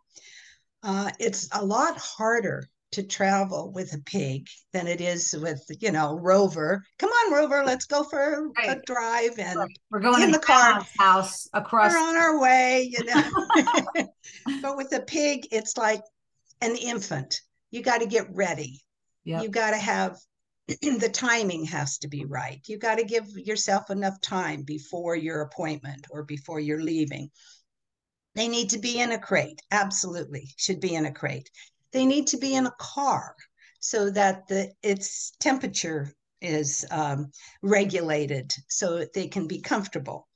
Uh, 0.83 1.11
it's 1.19 1.49
a 1.53 1.63
lot 1.63 1.97
harder 1.97 2.67
to 2.91 3.03
travel 3.03 3.71
with 3.71 3.93
a 3.93 3.99
pig 3.99 4.47
than 4.73 4.87
it 4.87 4.99
is 4.99 5.35
with 5.39 5.63
you 5.79 5.91
know 5.91 6.17
rover 6.17 6.83
come 6.97 7.09
on 7.09 7.33
rover 7.33 7.63
let's 7.63 7.85
go 7.85 8.03
for 8.03 8.49
right. 8.57 8.77
a 8.77 8.81
drive 8.85 9.37
and 9.37 9.59
we're 9.91 9.99
going 9.99 10.23
in 10.23 10.31
the 10.31 10.39
car 10.39 10.83
house 10.97 11.47
across 11.53 11.91
we're 11.91 11.99
on 11.99 12.17
our 12.17 12.39
way 12.41 12.89
you 12.91 13.05
know 13.05 13.23
but 14.63 14.75
with 14.75 14.91
a 14.93 15.01
pig 15.01 15.47
it's 15.51 15.77
like 15.77 16.01
an 16.61 16.75
infant 16.75 17.41
you 17.69 17.83
got 17.83 17.99
to 17.99 18.07
get 18.07 18.25
ready 18.33 18.81
yep. 19.23 19.43
you 19.43 19.49
got 19.49 19.69
to 19.69 19.77
have 19.77 20.17
the 20.81 21.09
timing 21.11 21.65
has 21.65 21.97
to 21.97 22.07
be 22.07 22.25
right. 22.25 22.61
You 22.67 22.77
got 22.77 22.99
to 22.99 23.03
give 23.03 23.27
yourself 23.35 23.89
enough 23.89 24.21
time 24.21 24.61
before 24.61 25.15
your 25.15 25.41
appointment 25.41 26.05
or 26.11 26.23
before 26.23 26.59
you're 26.59 26.83
leaving. 26.83 27.31
They 28.35 28.47
need 28.47 28.71
to 28.71 28.79
be 28.79 28.99
in 28.99 29.11
a 29.11 29.19
crate, 29.19 29.61
absolutely, 29.71 30.49
should 30.57 30.79
be 30.79 30.95
in 30.95 31.05
a 31.05 31.13
crate. 31.13 31.49
They 31.91 32.05
need 32.05 32.27
to 32.27 32.37
be 32.37 32.55
in 32.55 32.65
a 32.65 32.75
car 32.79 33.35
so 33.79 34.09
that 34.11 34.47
the 34.47 34.71
its 34.83 35.31
temperature 35.39 36.13
is 36.41 36.85
um, 36.91 37.31
regulated 37.61 38.53
so 38.67 39.05
they 39.13 39.27
can 39.27 39.47
be 39.47 39.61
comfortable. 39.61 40.27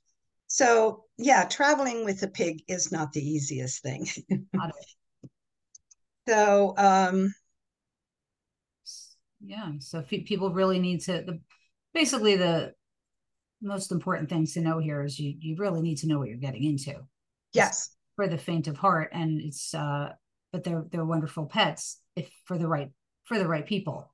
So, 0.46 1.04
yeah, 1.16 1.44
traveling 1.44 2.04
with 2.04 2.22
a 2.22 2.28
pig 2.28 2.62
is 2.68 2.92
not 2.92 3.12
the 3.12 3.26
easiest 3.26 3.82
thing. 3.82 4.06
so, 6.28 6.74
um, 6.76 7.32
yeah 9.46 9.72
so 9.78 10.02
people 10.02 10.52
really 10.52 10.78
need 10.78 11.00
to 11.00 11.22
the 11.26 11.40
basically 11.92 12.36
the 12.36 12.72
most 13.60 13.92
important 13.92 14.28
things 14.28 14.54
to 14.54 14.60
know 14.60 14.78
here 14.78 15.04
is 15.04 15.18
you 15.18 15.34
you 15.38 15.56
really 15.56 15.82
need 15.82 15.96
to 15.96 16.06
know 16.06 16.18
what 16.18 16.28
you're 16.28 16.36
getting 16.36 16.64
into 16.64 16.96
yes. 17.54 17.90
for 18.16 18.28
the 18.28 18.38
faint 18.38 18.68
of 18.68 18.76
heart 18.76 19.10
and 19.12 19.40
it's 19.40 19.74
uh 19.74 20.10
but 20.52 20.62
they're 20.62 20.84
they're 20.90 21.04
wonderful 21.04 21.46
pets 21.46 22.00
if 22.14 22.30
for 22.44 22.58
the 22.58 22.68
right 22.68 22.90
for 23.24 23.38
the 23.38 23.48
right 23.48 23.66
people. 23.66 24.10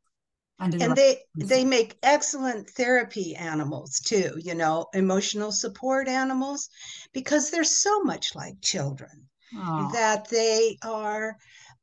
And 0.58 0.72
the 0.72 0.94
they 0.94 1.18
they 1.36 1.64
make 1.64 1.98
excellent 2.02 2.68
therapy 2.70 3.34
animals 3.34 3.98
too 3.98 4.38
you 4.38 4.54
know 4.54 4.86
emotional 4.94 5.52
support 5.52 6.08
animals 6.08 6.68
because 7.12 7.50
they're 7.50 7.64
so 7.64 8.02
much 8.02 8.34
like 8.34 8.54
children 8.62 9.28
Aww. 9.54 9.92
that 9.92 10.28
they 10.28 10.78
are 10.82 11.36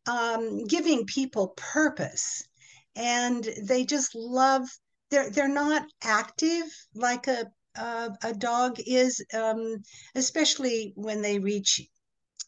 um, 0.07 0.65
giving 0.65 1.05
people 1.05 1.49
purpose. 1.57 2.43
And 2.95 3.47
they 3.63 3.85
just 3.85 4.15
love 4.15 4.67
they're 5.11 5.29
they're 5.29 5.47
not 5.47 5.85
active 6.03 6.65
like 6.95 7.27
a 7.27 7.45
a, 7.77 8.09
a 8.23 8.33
dog 8.33 8.77
is 8.85 9.23
um, 9.33 9.77
especially 10.15 10.93
when 10.95 11.21
they 11.21 11.39
reach 11.39 11.81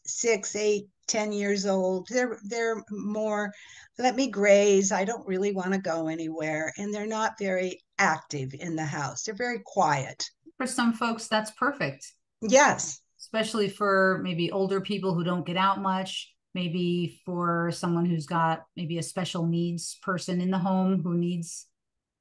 six 0.06 0.56
eight 0.56 0.86
ten 1.06 1.32
years 1.32 1.66
old 1.66 2.06
they're 2.08 2.38
they're 2.48 2.82
more 2.90 3.52
let 3.98 4.14
me 4.16 4.30
graze 4.30 4.92
i 4.92 5.04
don't 5.04 5.26
really 5.26 5.52
want 5.52 5.72
to 5.72 5.78
go 5.78 6.06
anywhere 6.06 6.72
and 6.78 6.94
they're 6.94 7.06
not 7.06 7.32
very 7.38 7.80
active 7.98 8.54
in 8.54 8.76
the 8.76 8.84
house 8.84 9.24
they're 9.24 9.34
very 9.34 9.60
quiet. 9.64 10.24
For 10.56 10.66
some 10.66 10.92
folks 10.92 11.26
that's 11.26 11.50
perfect. 11.52 12.12
Yes. 12.42 13.00
Especially 13.18 13.68
for 13.68 14.20
maybe 14.22 14.50
older 14.50 14.80
people 14.80 15.14
who 15.14 15.24
don't 15.24 15.46
get 15.46 15.56
out 15.56 15.80
much 15.82 16.32
maybe 16.54 17.20
for 17.24 17.70
someone 17.72 18.06
who's 18.06 18.26
got 18.26 18.64
maybe 18.76 18.98
a 18.98 19.02
special 19.02 19.46
needs 19.46 19.98
person 20.02 20.40
in 20.40 20.50
the 20.50 20.58
home 20.58 21.02
who 21.02 21.14
needs 21.14 21.66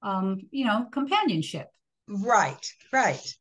um 0.02 0.40
you 0.52 0.66
know 0.66 0.86
companionship 0.92 1.68
right 2.10 2.66
right 2.92 3.34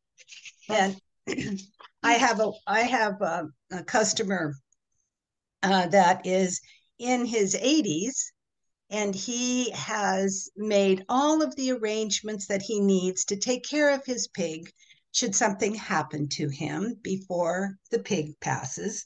and 0.69 0.95
i 2.03 2.13
have 2.13 2.39
a 2.39 2.51
i 2.67 2.81
have 2.81 3.21
a, 3.21 3.47
a 3.71 3.83
customer 3.83 4.53
uh, 5.63 5.87
that 5.87 6.25
is 6.25 6.61
in 6.99 7.25
his 7.25 7.55
80s 7.55 8.31
and 8.89 9.13
he 9.13 9.69
has 9.71 10.49
made 10.55 11.05
all 11.09 11.41
of 11.41 11.55
the 11.55 11.71
arrangements 11.71 12.47
that 12.47 12.61
he 12.61 12.79
needs 12.79 13.25
to 13.25 13.35
take 13.35 13.63
care 13.63 13.93
of 13.93 14.05
his 14.05 14.27
pig 14.27 14.71
should 15.11 15.35
something 15.35 15.75
happen 15.75 16.27
to 16.29 16.49
him 16.49 16.95
before 17.01 17.75
the 17.91 17.99
pig 17.99 18.39
passes. 18.39 19.05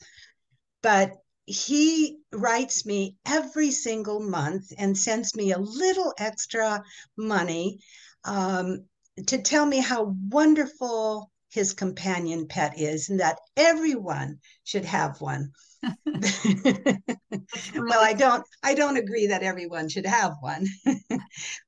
But 0.82 1.14
he 1.46 2.20
writes 2.32 2.86
me 2.86 3.18
every 3.26 3.72
single 3.72 4.22
month 4.22 4.72
and 4.78 4.98
sends 4.98 5.36
me 5.36 5.52
a 5.52 5.60
little 5.60 6.14
extra 6.18 6.84
money 7.18 7.80
um, 8.24 8.86
to 9.28 9.42
tell 9.42 9.66
me 9.66 9.80
how 9.80 10.16
wonderful 10.30 11.32
his 11.52 11.74
companion 11.74 12.48
pet 12.48 12.80
is 12.80 13.10
and 13.10 13.20
that 13.20 13.40
everyone 13.56 14.40
should 14.64 14.86
have 14.86 15.22
one. 15.22 15.52
well, 15.84 18.02
I 18.02 18.14
don't 18.18 18.44
I 18.64 18.74
don't 18.74 18.98
agree 18.98 19.28
that 19.28 19.44
everyone 19.44 19.90
should 19.90 20.06
have 20.06 20.34
one. 20.42 20.66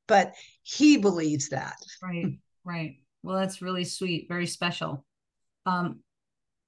but 0.08 0.34
he 0.64 0.98
believes 0.98 1.50
that. 1.50 1.76
Right. 2.02 2.40
Right. 2.64 2.96
Well, 3.22 3.38
that's 3.38 3.62
really 3.62 3.84
sweet, 3.84 4.28
very 4.28 4.48
special. 4.48 5.06
Um 5.66 6.00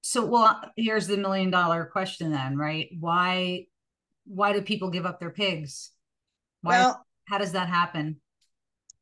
so 0.02 0.26
well 0.26 0.62
here's 0.76 1.08
the 1.08 1.18
million 1.18 1.50
dollar 1.50 1.86
question 1.86 2.32
then, 2.32 2.56
right? 2.56 2.90
Why 3.00 3.66
why 4.26 4.54
do 4.54 4.62
people 4.62 4.92
give 4.92 5.06
up 5.06 5.20
their 5.20 5.32
pigs? 5.32 5.92
Why 6.62 6.80
well, 6.80 7.06
how 7.26 7.40
does 7.40 7.54
that 7.54 7.68
happen? 7.68 8.22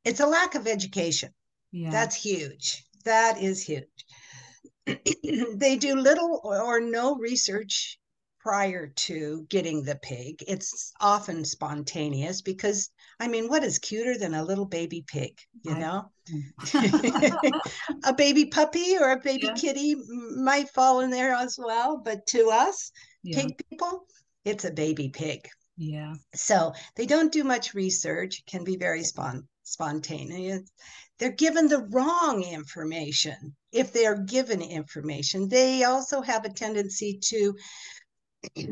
It's 0.06 0.20
a 0.20 0.28
lack 0.28 0.56
of 0.56 0.68
education. 0.68 1.32
Yeah. 1.76 1.90
That's 1.90 2.16
huge. 2.16 2.86
That 3.04 3.42
is 3.42 3.62
huge. 3.62 3.84
they 5.56 5.76
do 5.76 5.96
little 5.96 6.40
or 6.42 6.80
no 6.80 7.16
research 7.16 8.00
prior 8.40 8.94
to 8.96 9.46
getting 9.50 9.84
the 9.84 9.98
pig. 9.98 10.42
It's 10.48 10.94
often 11.02 11.44
spontaneous 11.44 12.42
because, 12.42 12.92
I 13.20 13.28
mean, 13.28 13.50
what 13.50 13.66
is 13.66 13.80
cuter 13.80 14.18
than 14.18 14.36
a 14.36 14.44
little 14.46 14.66
baby 14.66 15.04
pig, 15.06 15.38
you 15.64 15.76
know? 15.76 16.10
a 18.06 18.14
baby 18.14 18.46
puppy 18.46 18.98
or 18.98 19.12
a 19.12 19.20
baby 19.20 19.48
yeah. 19.48 19.54
kitty 19.56 19.96
might 20.38 20.70
fall 20.70 21.02
in 21.02 21.10
there 21.10 21.34
as 21.34 21.60
well, 21.62 21.98
but 21.98 22.26
to 22.28 22.52
us, 22.54 22.90
yeah. 23.22 23.42
pig 23.42 23.62
people, 23.70 24.06
it's 24.46 24.64
a 24.64 24.72
baby 24.72 25.10
pig. 25.10 25.46
Yeah. 25.76 26.14
So 26.34 26.72
they 26.96 27.06
don't 27.06 27.34
do 27.34 27.44
much 27.44 27.74
research, 27.74 28.44
can 28.46 28.64
be 28.64 28.78
very 28.78 29.04
spon- 29.04 29.50
spontaneous. 29.64 30.62
They're 31.18 31.32
given 31.32 31.68
the 31.68 31.86
wrong 31.92 32.44
information. 32.44 33.56
If 33.72 33.94
they're 33.94 34.18
given 34.18 34.62
information, 34.62 35.48
they 35.48 35.84
also 35.84 36.22
have 36.22 36.46
a 36.46 36.50
tendency 36.50 37.20
to 37.24 37.56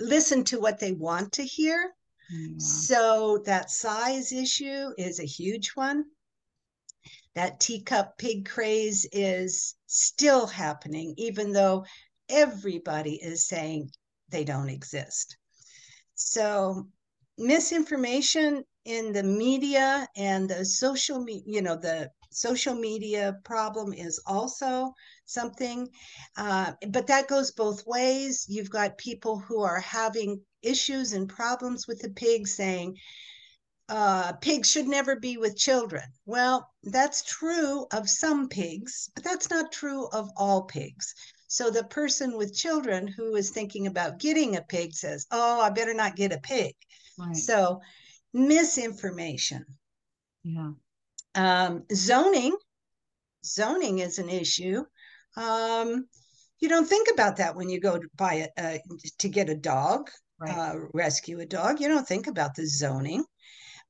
listen 0.00 0.44
to 0.44 0.60
what 0.60 0.78
they 0.80 0.92
want 0.92 1.32
to 1.32 1.44
hear. 1.44 1.92
Mm-hmm. 2.32 2.58
So 2.58 3.42
that 3.46 3.70
size 3.70 4.32
issue 4.32 4.90
is 4.98 5.20
a 5.20 5.24
huge 5.24 5.70
one. 5.74 6.04
That 7.34 7.60
teacup 7.60 8.18
pig 8.18 8.48
craze 8.48 9.06
is 9.12 9.76
still 9.86 10.46
happening, 10.46 11.14
even 11.16 11.52
though 11.52 11.84
everybody 12.28 13.14
is 13.14 13.46
saying 13.46 13.90
they 14.28 14.44
don't 14.44 14.68
exist. 14.68 15.36
So 16.14 16.88
misinformation 17.38 18.64
in 18.84 19.12
the 19.12 19.22
media 19.22 20.08
and 20.16 20.48
the 20.48 20.64
social 20.64 21.22
media, 21.22 21.42
you 21.46 21.62
know, 21.62 21.76
the 21.76 22.10
social 22.30 22.74
media 22.74 23.36
problem 23.44 23.92
is 23.92 24.20
also 24.26 24.92
something. 25.26 25.88
Uh, 26.36 26.72
but 26.88 27.06
that 27.06 27.28
goes 27.28 27.50
both 27.50 27.86
ways. 27.86 28.46
You've 28.48 28.70
got 28.70 28.98
people 28.98 29.38
who 29.38 29.62
are 29.62 29.80
having 29.80 30.40
issues 30.62 31.12
and 31.12 31.28
problems 31.28 31.86
with 31.86 32.00
the 32.00 32.10
pig 32.10 32.46
saying, 32.46 32.96
uh, 33.88 34.32
pigs 34.34 34.70
should 34.70 34.86
never 34.86 35.16
be 35.16 35.36
with 35.36 35.56
children. 35.56 36.04
Well, 36.24 36.70
that's 36.84 37.22
true 37.22 37.86
of 37.92 38.08
some 38.08 38.48
pigs, 38.48 39.10
but 39.14 39.24
that's 39.24 39.50
not 39.50 39.72
true 39.72 40.06
of 40.08 40.30
all 40.36 40.62
pigs. 40.62 41.14
So 41.48 41.70
the 41.70 41.82
person 41.84 42.36
with 42.36 42.54
children 42.54 43.08
who 43.08 43.34
is 43.34 43.50
thinking 43.50 43.88
about 43.88 44.20
getting 44.20 44.54
a 44.54 44.62
pig 44.62 44.92
says, 44.94 45.26
Oh, 45.32 45.60
I 45.60 45.70
better 45.70 45.94
not 45.94 46.14
get 46.14 46.32
a 46.32 46.38
pig. 46.38 46.76
Right. 47.18 47.36
So 47.36 47.80
misinformation. 48.32 49.64
Yeah. 50.44 50.72
Um, 51.34 51.84
zoning, 51.92 52.56
zoning 53.44 53.98
is 54.00 54.18
an 54.18 54.28
issue. 54.28 54.84
Um, 55.36 56.06
you 56.58 56.68
don't 56.68 56.88
think 56.88 57.08
about 57.12 57.36
that 57.38 57.56
when 57.56 57.68
you 57.68 57.80
go 57.80 57.98
to 57.98 58.08
buy 58.16 58.48
a, 58.58 58.62
uh, 58.62 58.78
to 59.18 59.28
get 59.28 59.48
a 59.48 59.54
dog, 59.54 60.10
right. 60.38 60.56
uh, 60.56 60.74
rescue 60.92 61.40
a 61.40 61.46
dog. 61.46 61.80
You 61.80 61.88
don't 61.88 62.06
think 62.06 62.26
about 62.26 62.54
the 62.54 62.66
zoning, 62.66 63.24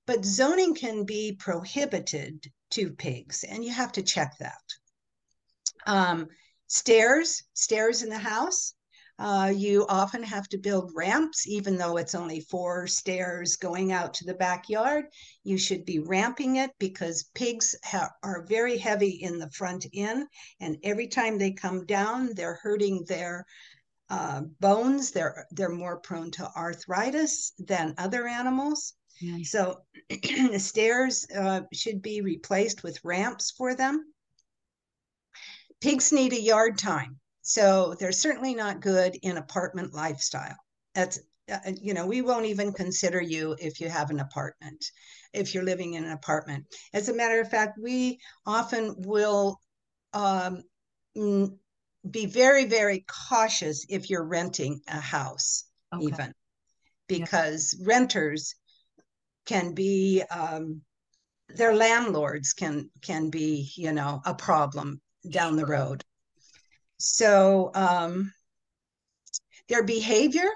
but 0.07 0.25
zoning 0.25 0.75
can 0.75 1.05
be 1.05 1.37
prohibited 1.39 2.47
to 2.73 2.91
pigs, 2.93 3.45
and 3.45 3.65
you 3.65 3.73
have 3.73 3.93
to 3.93 4.03
check 4.03 4.35
that. 4.39 4.63
Um, 5.87 6.29
stairs, 6.69 7.43
stairs 7.55 8.03
in 8.03 8.11
the 8.11 8.19
house. 8.19 8.75
Uh, 9.21 9.53
you 9.55 9.85
often 9.91 10.23
have 10.23 10.49
to 10.49 10.57
build 10.57 10.93
ramps, 10.95 11.47
even 11.47 11.77
though 11.77 11.99
it's 11.99 12.15
only 12.15 12.41
four 12.41 12.87
stairs 12.87 13.57
going 13.57 13.93
out 13.93 14.15
to 14.15 14.25
the 14.25 14.33
backyard. 14.33 15.05
You 15.45 15.59
should 15.59 15.85
be 15.85 15.99
ramping 15.99 16.57
it 16.57 16.71
because 16.79 17.29
pigs 17.35 17.77
ha- 17.85 18.09
are 18.23 18.47
very 18.49 18.79
heavy 18.79 19.11
in 19.11 19.39
the 19.39 19.51
front 19.51 19.85
end. 19.93 20.27
And 20.61 20.79
every 20.83 21.07
time 21.07 21.37
they 21.37 21.53
come 21.53 21.85
down, 21.85 22.31
they're 22.35 22.61
hurting 22.63 23.05
their 23.07 23.45
uh, 24.09 24.41
bones. 24.59 25.11
They're, 25.11 25.47
they're 25.51 25.69
more 25.69 26.01
prone 26.01 26.31
to 26.33 26.51
arthritis 26.57 27.53
than 27.59 27.95
other 27.99 28.27
animals. 28.27 28.95
So 29.45 29.83
the 30.09 30.59
stairs 30.59 31.27
uh, 31.37 31.61
should 31.75 32.01
be 32.01 32.23
replaced 32.23 32.83
with 32.83 33.05
ramps 33.05 33.51
for 33.51 33.75
them. 33.75 34.15
Pigs 35.83 36.11
need 36.11 36.33
a 36.33 36.41
yard 36.41 36.79
time. 36.79 37.20
So 37.43 37.95
they're 37.99 38.13
certainly 38.13 38.55
not 38.55 38.81
good 38.81 39.17
in 39.23 39.37
apartment 39.37 39.95
lifestyle. 39.95 40.57
That's, 40.95 41.19
uh, 41.51 41.59
uh, 41.67 41.73
you 41.81 41.95
know, 41.95 42.07
we 42.07 42.23
won't 42.23 42.47
even 42.47 42.73
consider 42.73 43.21
you 43.21 43.57
if 43.59 43.81
you 43.81 43.89
have 43.89 44.11
an 44.11 44.21
apartment, 44.21 44.85
if 45.33 45.55
you're 45.55 45.65
living 45.65 45.95
in 45.95 46.05
an 46.05 46.13
apartment. 46.13 46.67
As 46.93 47.09
a 47.09 47.15
matter 47.15 47.41
of 47.41 47.51
fact, 47.51 47.79
we 47.81 48.19
often 48.47 48.95
will 48.99 49.59
um, 50.13 50.63
be 51.15 52.27
very, 52.27 52.67
very 52.67 53.05
cautious 53.29 53.87
if 53.89 54.11
you're 54.11 54.25
renting 54.25 54.81
a 54.89 55.01
house, 55.01 55.65
okay. 55.95 56.05
even 56.05 56.35
because 57.09 57.77
yeah. 57.79 57.87
renters 57.89 58.55
can 59.47 59.75
be 59.75 60.23
um, 60.31 60.83
their 61.57 61.75
landlords 61.75 62.53
can 62.53 62.89
can 63.03 63.31
be 63.31 63.71
you 63.77 63.93
know 63.93 64.21
a 64.25 64.35
problem 64.35 65.01
down 65.29 65.57
the 65.57 65.67
road 65.67 66.05
so 67.01 67.71
um, 67.75 68.33
their 69.69 69.83
behavior, 69.83 70.49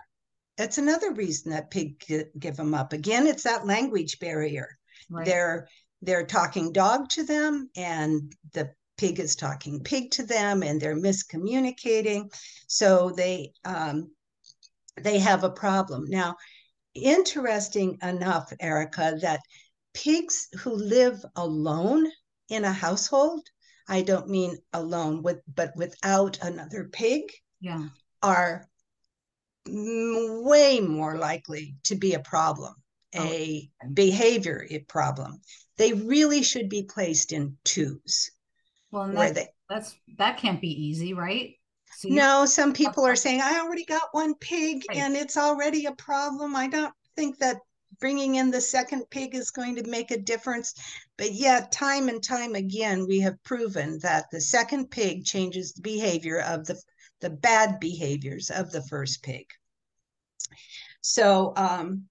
that's 0.59 0.79
another 0.79 1.13
reason 1.13 1.53
that 1.53 1.71
pig 1.71 2.05
give 2.39 2.57
them 2.57 2.75
up. 2.75 2.93
Again, 2.93 3.27
it's 3.27 3.45
that 3.45 3.67
language 3.67 4.19
barrier. 4.21 4.69
Right. 5.11 5.25
They're 5.25 5.69
they're 6.03 6.27
talking 6.27 6.71
dog 6.71 7.09
to 7.11 7.25
them, 7.25 7.71
and 7.77 8.35
the 8.53 8.71
pig 8.99 9.21
is 9.21 9.37
talking 9.37 9.83
pig 9.83 10.11
to 10.13 10.27
them, 10.27 10.63
and 10.63 10.79
they're 10.79 10.97
miscommunicating. 10.97 12.31
So 12.69 13.11
they 13.11 13.53
um, 13.65 14.11
they 15.01 15.19
have 15.19 15.45
a 15.45 15.51
problem 15.51 16.05
now. 16.09 16.37
Interesting 16.95 17.99
enough, 18.03 18.53
Erica, 18.61 19.17
that 19.23 19.41
pigs 19.95 20.49
who 20.61 20.75
live 20.75 21.25
alone 21.37 22.07
in 22.51 22.65
a 22.65 22.73
household 22.73 23.49
I 23.89 24.03
don't 24.03 24.29
mean 24.29 24.59
alone 24.73 25.23
with 25.23 25.43
but 25.53 25.73
without 25.77 26.39
another 26.43 26.89
pig 26.93 27.25
yeah. 27.61 27.89
are 28.23 28.69
way 29.67 30.81
more 30.81 31.17
likely 31.17 31.77
to 31.85 31.95
be 31.95 32.15
a 32.15 32.21
problem 32.21 32.75
oh. 33.15 33.23
a 33.23 33.71
behavior 33.93 34.67
problem. 34.89 35.41
They 35.77 35.93
really 35.93 36.43
should 36.43 36.69
be 36.69 36.85
placed 36.85 37.33
in 37.33 37.57
twos 37.65 38.31
well 38.91 39.09
where 39.11 39.33
they, 39.33 39.49
that's 39.69 39.95
that 40.19 40.39
can't 40.39 40.61
be 40.61 40.87
easy 40.87 41.15
right? 41.15 41.55
So 41.97 42.09
no 42.09 42.47
some 42.47 42.73
people 42.73 43.05
are 43.05 43.17
saying 43.17 43.41
i 43.41 43.61
already 43.61 43.85
got 43.85 44.09
one 44.13 44.35
pig 44.35 44.83
right. 44.89 44.99
and 44.99 45.17
it's 45.17 45.37
already 45.37 45.87
a 45.87 45.93
problem. 45.93 46.57
I 46.57 46.69
don't 46.69 46.95
think 47.17 47.39
that 47.39 47.59
bringing 48.01 48.37
in 48.37 48.51
the 48.51 48.61
second 48.61 49.05
pig 49.11 49.35
is 49.35 49.51
going 49.51 49.77
to 49.77 49.89
make 49.89 50.11
a 50.11 50.19
difference. 50.19 50.75
But 51.17 51.33
yet, 51.33 51.73
time 51.73 52.09
and 52.09 52.23
time 52.23 52.55
again, 52.55 53.07
we 53.07 53.21
have 53.21 53.43
proven 53.43 53.99
that 54.03 54.27
the 54.31 54.41
second 54.41 54.91
pig 54.91 55.25
changes 55.25 55.73
the 55.73 55.83
behavior 55.83 56.41
of 56.41 56.67
the, 56.67 56.81
the 57.21 57.31
bad 57.31 57.81
behaviors 57.81 58.51
of 58.51 58.71
the 58.71 58.83
first 58.83 59.23
pig. 59.23 59.47
So, 61.01 61.53
um, 61.57 62.05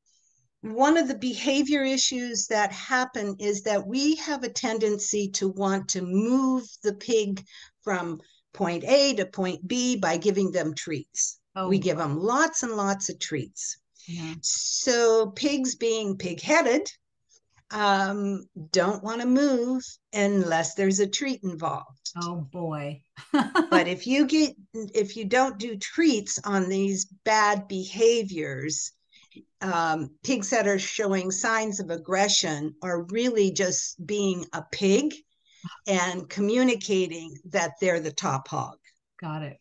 one 0.61 0.95
of 0.95 1.09
the 1.09 1.17
behavior 1.17 1.83
issues 1.83 2.47
that 2.47 2.71
happen 2.71 3.35
is 3.37 3.63
that 3.63 3.85
we 3.85 4.15
have 4.15 4.43
a 4.43 4.49
tendency 4.49 5.27
to 5.31 5.49
want 5.49 5.89
to 5.89 6.01
move 6.01 6.63
the 6.83 6.93
pig 6.93 7.45
from 7.81 8.21
point 8.53 8.85
A 8.85 9.13
to 9.15 9.25
point 9.25 9.67
B 9.67 9.97
by 9.97 10.15
giving 10.15 10.51
them 10.51 10.73
treats. 10.73 11.39
Oh. 11.55 11.67
We 11.67 11.79
give 11.79 11.97
them 11.97 12.17
lots 12.17 12.63
and 12.63 12.71
lots 12.77 13.09
of 13.09 13.19
treats. 13.19 13.77
So 14.41 15.31
pigs 15.31 15.75
being 15.75 16.17
pig-headed, 16.17 16.89
um, 17.71 18.43
don't 18.71 19.03
want 19.03 19.21
to 19.21 19.27
move 19.27 19.83
unless 20.13 20.75
there's 20.75 20.99
a 20.99 21.07
treat 21.07 21.41
involved. 21.43 22.11
Oh 22.21 22.47
boy. 22.51 23.01
but 23.31 23.87
if 23.87 24.05
you 24.05 24.27
get 24.27 24.55
if 24.73 25.17
you 25.17 25.25
don't 25.25 25.57
do 25.57 25.75
treats 25.77 26.39
on 26.43 26.69
these 26.69 27.05
bad 27.25 27.67
behaviors, 27.67 28.91
um, 29.61 30.11
pigs 30.23 30.51
that 30.51 30.67
are 30.67 30.77
showing 30.77 31.31
signs 31.31 31.79
of 31.79 31.89
aggression 31.89 32.75
are 32.83 33.03
really 33.05 33.51
just 33.51 34.05
being 34.05 34.45
a 34.53 34.63
pig 34.71 35.15
and 35.87 36.29
communicating 36.29 37.35
that 37.45 37.71
they're 37.81 37.99
the 37.99 38.11
top 38.11 38.47
hog. 38.47 38.77
Got 39.19 39.41
it. 39.43 39.57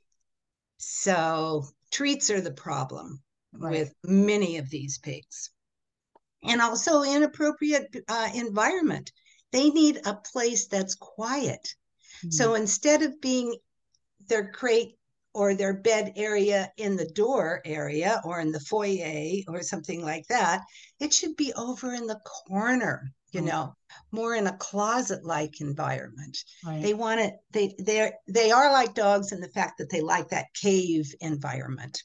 So 0.77 1.65
treats 1.91 2.31
are 2.31 2.41
the 2.41 2.53
problem 2.53 3.22
right. 3.53 3.71
with 3.71 3.95
many 4.05 4.59
of 4.59 4.69
these 4.71 4.99
pigs. 4.99 5.51
And 6.45 6.61
also 6.61 7.03
inappropriate 7.03 7.95
uh, 8.09 8.31
environment. 8.35 9.13
They 9.53 9.71
need 9.71 10.01
a 10.05 10.15
place 10.15 10.67
that's 10.67 10.97
quiet. 10.97 11.61
Mm-hmm. 12.19 12.31
So 12.31 12.55
instead 12.55 13.03
of 13.03 13.21
being 13.21 13.57
their 14.29 14.51
crate 14.51 14.97
or 15.35 15.55
their 15.55 15.75
bed 15.75 16.13
area 16.17 16.71
in 16.77 16.97
the 16.97 17.09
door 17.11 17.63
area 17.65 18.21
or 18.25 18.41
in 18.41 18.51
the 18.51 18.61
foyer 18.61 19.43
or 19.49 19.63
something 19.63 20.05
like 20.05 20.27
that, 20.29 20.63
it 21.01 21.13
should 21.13 21.37
be 21.37 21.53
over 21.55 21.95
in 21.95 22.07
the 22.07 22.21
corner 22.25 23.13
you 23.33 23.41
mm. 23.41 23.47
know 23.47 23.75
more 24.13 24.35
in 24.35 24.47
a 24.47 24.57
closet 24.59 25.25
like 25.25 25.61
environment 25.61 26.39
right. 26.65 26.83
they 26.83 26.95
want 26.95 27.21
it 27.21 27.35
they 27.51 27.75
they're 27.79 28.13
they 28.29 28.51
are 28.51 28.71
like 28.71 28.95
dogs 28.95 29.33
in 29.33 29.41
the 29.41 29.49
fact 29.49 29.79
that 29.79 29.91
they 29.91 30.01
like 30.01 30.29
that 30.29 30.53
cave 30.55 31.13
environment 31.21 32.03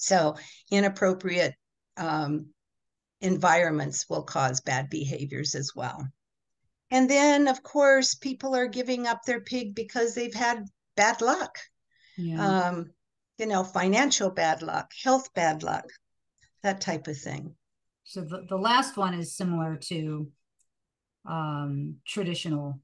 so 0.00 0.36
inappropriate 0.70 1.54
um, 1.96 2.46
environments 3.20 4.06
will 4.08 4.22
cause 4.22 4.60
bad 4.60 4.88
behaviors 4.90 5.54
as 5.54 5.72
well 5.74 6.06
and 6.90 7.08
then 7.08 7.48
of 7.48 7.62
course 7.62 8.14
people 8.14 8.54
are 8.54 8.66
giving 8.66 9.06
up 9.06 9.20
their 9.24 9.40
pig 9.40 9.74
because 9.74 10.14
they've 10.14 10.34
had 10.34 10.64
bad 10.96 11.20
luck 11.20 11.58
yeah. 12.16 12.68
um, 12.68 12.90
you 13.38 13.46
know 13.46 13.62
financial 13.62 14.30
bad 14.30 14.62
luck 14.62 14.90
health 15.02 15.32
bad 15.34 15.62
luck 15.62 15.84
that 16.62 16.80
type 16.80 17.06
of 17.06 17.16
thing 17.16 17.54
so 18.04 18.22
the, 18.22 18.44
the 18.48 18.56
last 18.56 18.96
one 18.96 19.14
is 19.14 19.36
similar 19.36 19.76
to 19.76 20.30
um, 21.26 21.96
traditional 22.06 22.80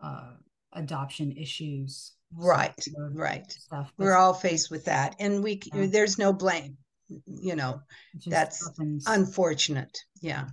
uh, 0.00 0.32
adoption 0.72 1.36
issues. 1.36 2.12
Right, 2.34 2.74
right. 3.12 3.50
Stuff. 3.50 3.92
We're 3.96 4.16
all 4.16 4.34
faced 4.34 4.70
with 4.70 4.84
that, 4.86 5.16
and 5.20 5.42
we 5.42 5.60
yeah. 5.72 5.86
there's 5.86 6.18
no 6.18 6.32
blame. 6.32 6.76
You 7.26 7.54
know, 7.54 7.80
that's 8.26 8.66
happens. 8.66 9.04
unfortunate. 9.06 9.96
Yeah. 10.20 10.46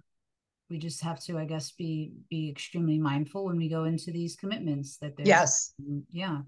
We 0.69 0.77
just 0.77 1.03
have 1.03 1.19
to, 1.25 1.37
I 1.37 1.45
guess, 1.45 1.71
be 1.71 2.13
be 2.29 2.49
extremely 2.49 2.99
mindful 2.99 3.45
when 3.45 3.57
we 3.57 3.69
go 3.69 3.83
into 3.85 4.11
these 4.11 4.35
commitments. 4.35 4.97
That 4.97 5.13
yes, 5.17 5.73
yeah, 6.09 6.39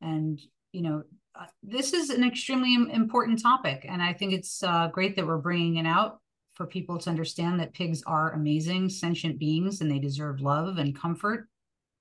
and 0.00 0.40
you 0.72 0.82
know, 0.82 1.02
uh, 1.38 1.46
this 1.62 1.92
is 1.92 2.10
an 2.10 2.24
extremely 2.24 2.74
important 2.74 3.42
topic, 3.42 3.86
and 3.88 4.02
I 4.02 4.12
think 4.12 4.32
it's 4.32 4.62
uh, 4.62 4.88
great 4.88 5.16
that 5.16 5.26
we're 5.26 5.38
bringing 5.38 5.76
it 5.76 5.86
out 5.86 6.20
for 6.54 6.66
people 6.66 6.98
to 6.98 7.10
understand 7.10 7.60
that 7.60 7.74
pigs 7.74 8.02
are 8.06 8.32
amazing 8.32 8.88
sentient 8.88 9.38
beings 9.38 9.80
and 9.80 9.90
they 9.90 9.98
deserve 9.98 10.40
love 10.40 10.78
and 10.78 10.96
comfort 10.96 11.48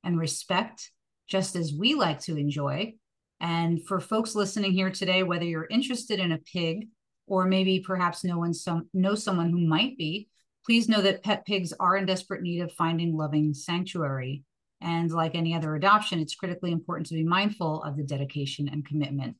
and 0.03 0.19
respect 0.19 0.91
just 1.27 1.55
as 1.55 1.73
we 1.73 1.95
like 1.95 2.19
to 2.21 2.37
enjoy. 2.37 2.93
And 3.39 3.85
for 3.85 3.99
folks 3.99 4.35
listening 4.35 4.71
here 4.71 4.89
today 4.89 5.23
whether 5.23 5.45
you're 5.45 5.67
interested 5.69 6.19
in 6.19 6.31
a 6.31 6.37
pig 6.37 6.87
or 7.27 7.45
maybe 7.45 7.79
perhaps 7.79 8.23
know 8.23 8.39
one 8.39 8.53
some 8.53 8.89
know 8.93 9.15
someone 9.15 9.49
who 9.49 9.59
might 9.59 9.97
be 9.97 10.29
please 10.65 10.87
know 10.87 11.01
that 11.01 11.23
pet 11.23 11.45
pigs 11.45 11.73
are 11.79 11.97
in 11.97 12.05
desperate 12.05 12.41
need 12.41 12.61
of 12.61 12.71
finding 12.71 13.17
loving 13.17 13.53
sanctuary. 13.53 14.43
And 14.79 15.11
like 15.11 15.35
any 15.35 15.53
other 15.53 15.75
adoption 15.75 16.19
it's 16.19 16.35
critically 16.35 16.71
important 16.71 17.07
to 17.07 17.15
be 17.15 17.23
mindful 17.23 17.83
of 17.83 17.97
the 17.97 18.03
dedication 18.03 18.69
and 18.69 18.85
commitment 18.85 19.35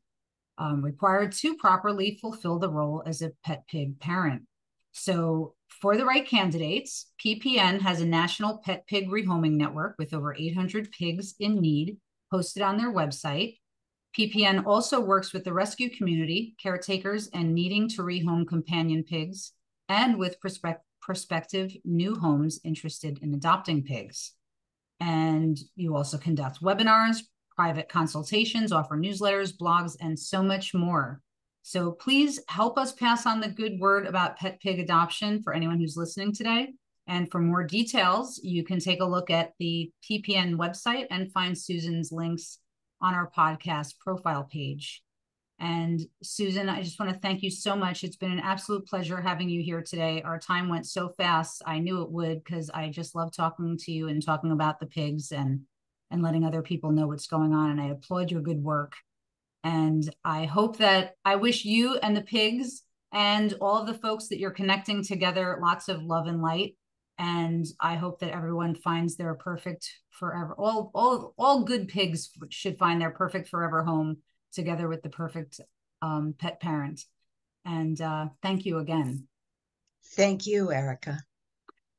um, 0.58 0.84
required 0.84 1.32
to 1.34 1.56
properly 1.56 2.17
fulfill 2.22 2.60
the 2.60 2.69
role 2.69 3.04
as 3.06 3.22
a 3.22 3.32
pet 3.43 3.63
pig 3.67 4.00
parent. 4.00 4.43
So, 4.91 5.56
for 5.82 5.98
the 5.98 6.06
right 6.06 6.28
candidates, 6.28 7.12
PPN 7.24 7.82
has 7.82 8.02
a 8.02 8.06
national 8.06 8.60
pet 8.60 8.86
pig 8.88 9.10
rehoming 9.10 9.54
network 9.54 9.96
with 9.98 10.14
over 10.14 10.36
800 10.36 10.92
pigs 10.92 11.36
in 11.40 11.60
need 11.60 11.98
posted 12.32 12.64
on 12.64 12.78
their 12.78 12.94
website. 12.94 13.58
PPN 14.18 14.66
also 14.66 15.00
works 15.00 15.34
with 15.34 15.44
the 15.44 15.54
rescue 15.54 15.90
community, 15.90 16.56
caretakers, 16.62 17.28
and 17.34 17.54
needing 17.54 17.88
to 17.90 18.04
rehome 18.04 18.48
companion 18.48 19.04
pigs, 19.04 19.54
and 19.90 20.18
with 20.18 20.40
prospect- 20.40 20.86
prospective 21.02 21.76
new 21.84 22.16
homes 22.16 22.60
interested 22.64 23.20
in 23.22 23.34
adopting 23.34 23.84
pigs. 23.84 24.34
And 25.00 25.58
you 25.76 25.96
also 25.96 26.18
conduct 26.18 26.62
webinars, 26.62 27.24
private 27.56 27.90
consultations, 27.90 28.72
offer 28.72 28.96
newsletters, 28.96 29.54
blogs, 29.56 29.96
and 30.00 30.18
so 30.18 30.42
much 30.42 30.74
more. 30.74 31.22
So 31.63 31.93
please 31.93 32.41
help 32.49 32.78
us 32.78 32.91
pass 32.91 33.26
on 33.26 33.39
the 33.39 33.47
good 33.47 33.80
word 33.80 34.06
about 34.06 34.38
pet 34.38 34.60
pig 34.62 34.80
adoption 34.80 35.41
for 35.41 35.54
anyone 35.54 35.80
who's 35.80 35.95
listening 35.95 36.34
today. 36.34 36.73
And 37.08 37.32
for 37.32 37.39
more 37.39 37.63
details, 37.63 38.39
you 38.43 38.63
can 38.63 38.80
take 38.80 39.02
a 39.02 39.06
look 39.06 39.30
at 39.30 39.54
the 39.60 39.89
PPN 40.04 40.56
website 40.56 41.08
and 41.10 41.32
find 41.32 41.58
Susan's 41.58 42.12
links 42.12 42.60
on 43.02 43.13
our 43.13 43.32
podcast 43.36 43.97
profile 43.99 44.43
page. 44.43 45.04
And 45.58 46.02
Susan, 46.21 46.67
I 46.67 46.82
just 46.82 46.99
want 46.99 47.13
to 47.13 47.19
thank 47.19 47.41
you 47.41 47.49
so 47.49 47.78
much. 47.78 48.04
It's 48.04 48.17
been 48.17 48.32
an 48.32 48.39
absolute 48.39 48.86
pleasure 48.86 49.21
having 49.21 49.47
you 49.47 49.63
here 49.63 49.82
today. 49.82 50.21
Our 50.21 50.39
time 50.39 50.67
went 50.67 50.86
so 50.86 51.10
fast. 51.10 51.62
I 51.65 51.80
knew 51.80 52.02
it 52.02 52.12
would 52.12 52.43
because 52.43 52.69
I 52.71 52.89
just 52.89 53.15
love 53.15 53.32
talking 53.34 53.78
to 53.78 53.91
you 53.91 54.10
and 54.10 54.23
talking 54.23 54.52
about 54.52 54.80
the 54.80 54.86
pigs 54.86 55.32
and 55.32 55.62
and 56.12 56.21
letting 56.21 56.43
other 56.43 56.62
people 56.62 56.91
know 56.91 57.08
what's 57.08 57.28
going 57.28 57.54
on. 57.54 57.71
And 57.71 57.82
I 57.82 57.88
applaud 57.88 58.32
your 58.32 58.41
good 58.41 58.62
work. 58.62 58.93
And 59.63 60.13
I 60.26 60.45
hope 60.45 60.78
that 60.78 61.15
I 61.23 61.36
wish 61.36 61.65
you 61.65 61.97
and 61.97 62.15
the 62.15 62.21
pigs 62.21 62.84
and 63.13 63.54
all 63.62 63.80
of 63.80 63.88
the 63.88 63.93
folks 63.93 64.28
that 64.28 64.39
you're 64.39 64.52
connecting 64.52 65.04
together 65.04 65.60
lots 65.62 65.88
of 65.88 66.04
love 66.04 66.28
and 66.28 66.41
light. 66.41 66.76
And 67.17 67.65
I 67.80 67.95
hope 67.95 68.19
that 68.19 68.34
everyone 68.34 68.76
finds 68.76 69.15
their 69.15 69.36
perfect 69.36 69.89
forever. 70.10 70.56
All 70.58 70.91
all 70.95 71.34
all 71.38 71.63
good 71.63 71.88
pigs 71.88 72.32
should 72.49 72.80
find 72.80 72.99
their 72.99 73.12
perfect 73.12 73.49
forever 73.49 73.84
home 73.84 74.17
together 74.52 74.88
with 74.88 75.04
the 75.04 75.10
perfect 75.10 75.62
um, 76.02 76.34
pet 76.38 76.60
parent. 76.60 77.02
And 77.65 78.02
uh, 78.02 78.28
thank 78.41 78.65
you 78.65 78.80
again. 78.80 79.28
Thank 80.15 80.47
you, 80.47 80.71
Erica. 80.71 81.19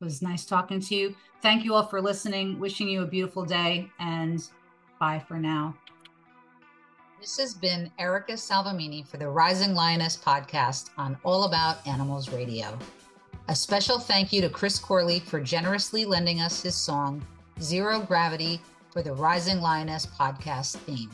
It 0.01 0.05
was 0.05 0.21
nice 0.21 0.45
talking 0.45 0.81
to 0.81 0.95
you. 0.95 1.17
Thank 1.43 1.65
you 1.65 1.75
all 1.75 1.87
for 1.87 2.03
listening. 2.03 2.59
Wishing 2.59 2.89
you 2.89 3.03
a 3.03 3.07
beautiful 3.07 3.45
day 3.45 3.89
and 3.99 4.43
bye 4.99 5.23
for 5.27 5.39
now. 5.39 5.77
This 7.25 7.39
has 7.39 7.55
been 7.55 7.91
Erica 7.99 8.33
Salvemini 8.33 9.03
for 9.09 9.17
the 9.17 9.31
Rising 9.31 9.73
Lioness 9.73 10.15
podcast 10.15 10.91
on 10.99 11.17
All 11.25 11.45
About 11.45 11.79
Animals 11.87 12.31
Radio. 12.31 12.79
A 13.49 13.57
special 13.57 13.99
thank 13.99 14.31
you 14.31 14.43
to 14.43 14.51
Chris 14.51 14.79
Corley 14.79 15.21
for 15.21 15.41
generously 15.41 16.05
lending 16.05 16.43
us 16.43 16.63
his 16.63 16.75
song, 16.75 17.25
Zero 17.63 17.99
Gravity, 17.99 18.61
for 18.93 19.01
the 19.01 19.15
Rising 19.15 19.63
Lioness 19.63 20.05
podcast 20.05 20.77
theme. 20.81 21.11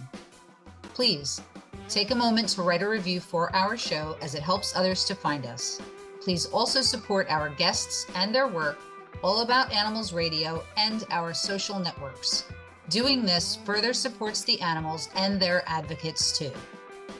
Please 0.83 1.40
take 1.88 2.11
a 2.11 2.16
moment 2.16 2.49
to 2.49 2.62
write 2.62 2.83
a 2.83 2.88
review 2.88 3.20
for 3.20 3.55
our 3.55 3.77
show 3.77 4.16
as 4.20 4.35
it 4.35 4.42
helps 4.42 4.75
others 4.75 5.04
to 5.04 5.15
find 5.15 5.46
us. 5.46 5.81
Please 6.21 6.46
also 6.46 6.83
support 6.83 7.31
our 7.31 7.50
guests 7.50 8.04
and 8.17 8.35
their 8.35 8.48
work, 8.48 8.81
All 9.23 9.42
About 9.42 9.73
Animals 9.73 10.13
Radio, 10.13 10.65
and 10.77 11.04
our 11.11 11.33
social 11.33 11.79
networks. 11.79 12.42
Doing 12.90 13.24
this 13.24 13.54
further 13.64 13.94
supports 13.94 14.42
the 14.42 14.60
animals 14.60 15.10
and 15.14 15.38
their 15.38 15.62
advocates 15.68 16.36
too, 16.36 16.50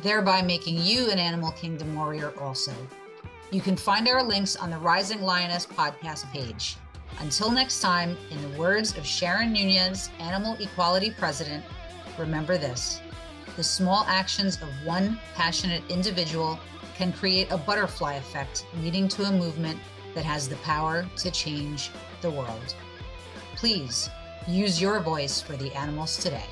thereby 0.03 0.43
making 0.43 0.79
you 0.79 1.11
an 1.11 1.19
Animal 1.21 1.53
Kingdom 1.53 1.95
warrior 1.95 2.33
also. 2.41 2.73
You 3.53 3.61
can 3.61 3.77
find 3.77 4.09
our 4.09 4.21
links 4.21 4.57
on 4.57 4.71
the 4.71 4.79
Rising 4.79 5.23
Lioness 5.23 5.67
podcast 5.67 6.29
page. 6.33 6.77
Until 7.21 7.53
next 7.53 7.79
time, 7.81 8.17
in 8.33 8.43
the 8.43 8.59
words 8.59 8.99
of 8.99 9.07
Sharon 9.07 9.53
Nunez, 9.53 10.11
Animal 10.19 10.57
Equality 10.59 11.13
President, 11.17 11.65
remember 12.19 12.59
this 12.59 13.01
the 13.55 13.63
small 13.63 14.05
actions 14.09 14.61
of 14.61 14.69
one 14.85 15.21
passionate 15.37 15.85
individual 15.89 16.59
can 16.97 17.13
create 17.13 17.47
a 17.53 17.57
butterfly 17.57 18.15
effect, 18.15 18.67
leading 18.83 19.07
to 19.07 19.23
a 19.23 19.31
movement 19.31 19.79
that 20.17 20.25
has 20.25 20.49
the 20.49 20.57
power 20.57 21.07
to 21.19 21.31
change 21.31 21.91
the 22.23 22.31
world. 22.31 22.75
Please 23.55 24.11
Use 24.47 24.81
your 24.81 25.01
voice 25.01 25.41
for 25.41 25.57
the 25.57 25.73
animals 25.75 26.17
today. 26.17 26.45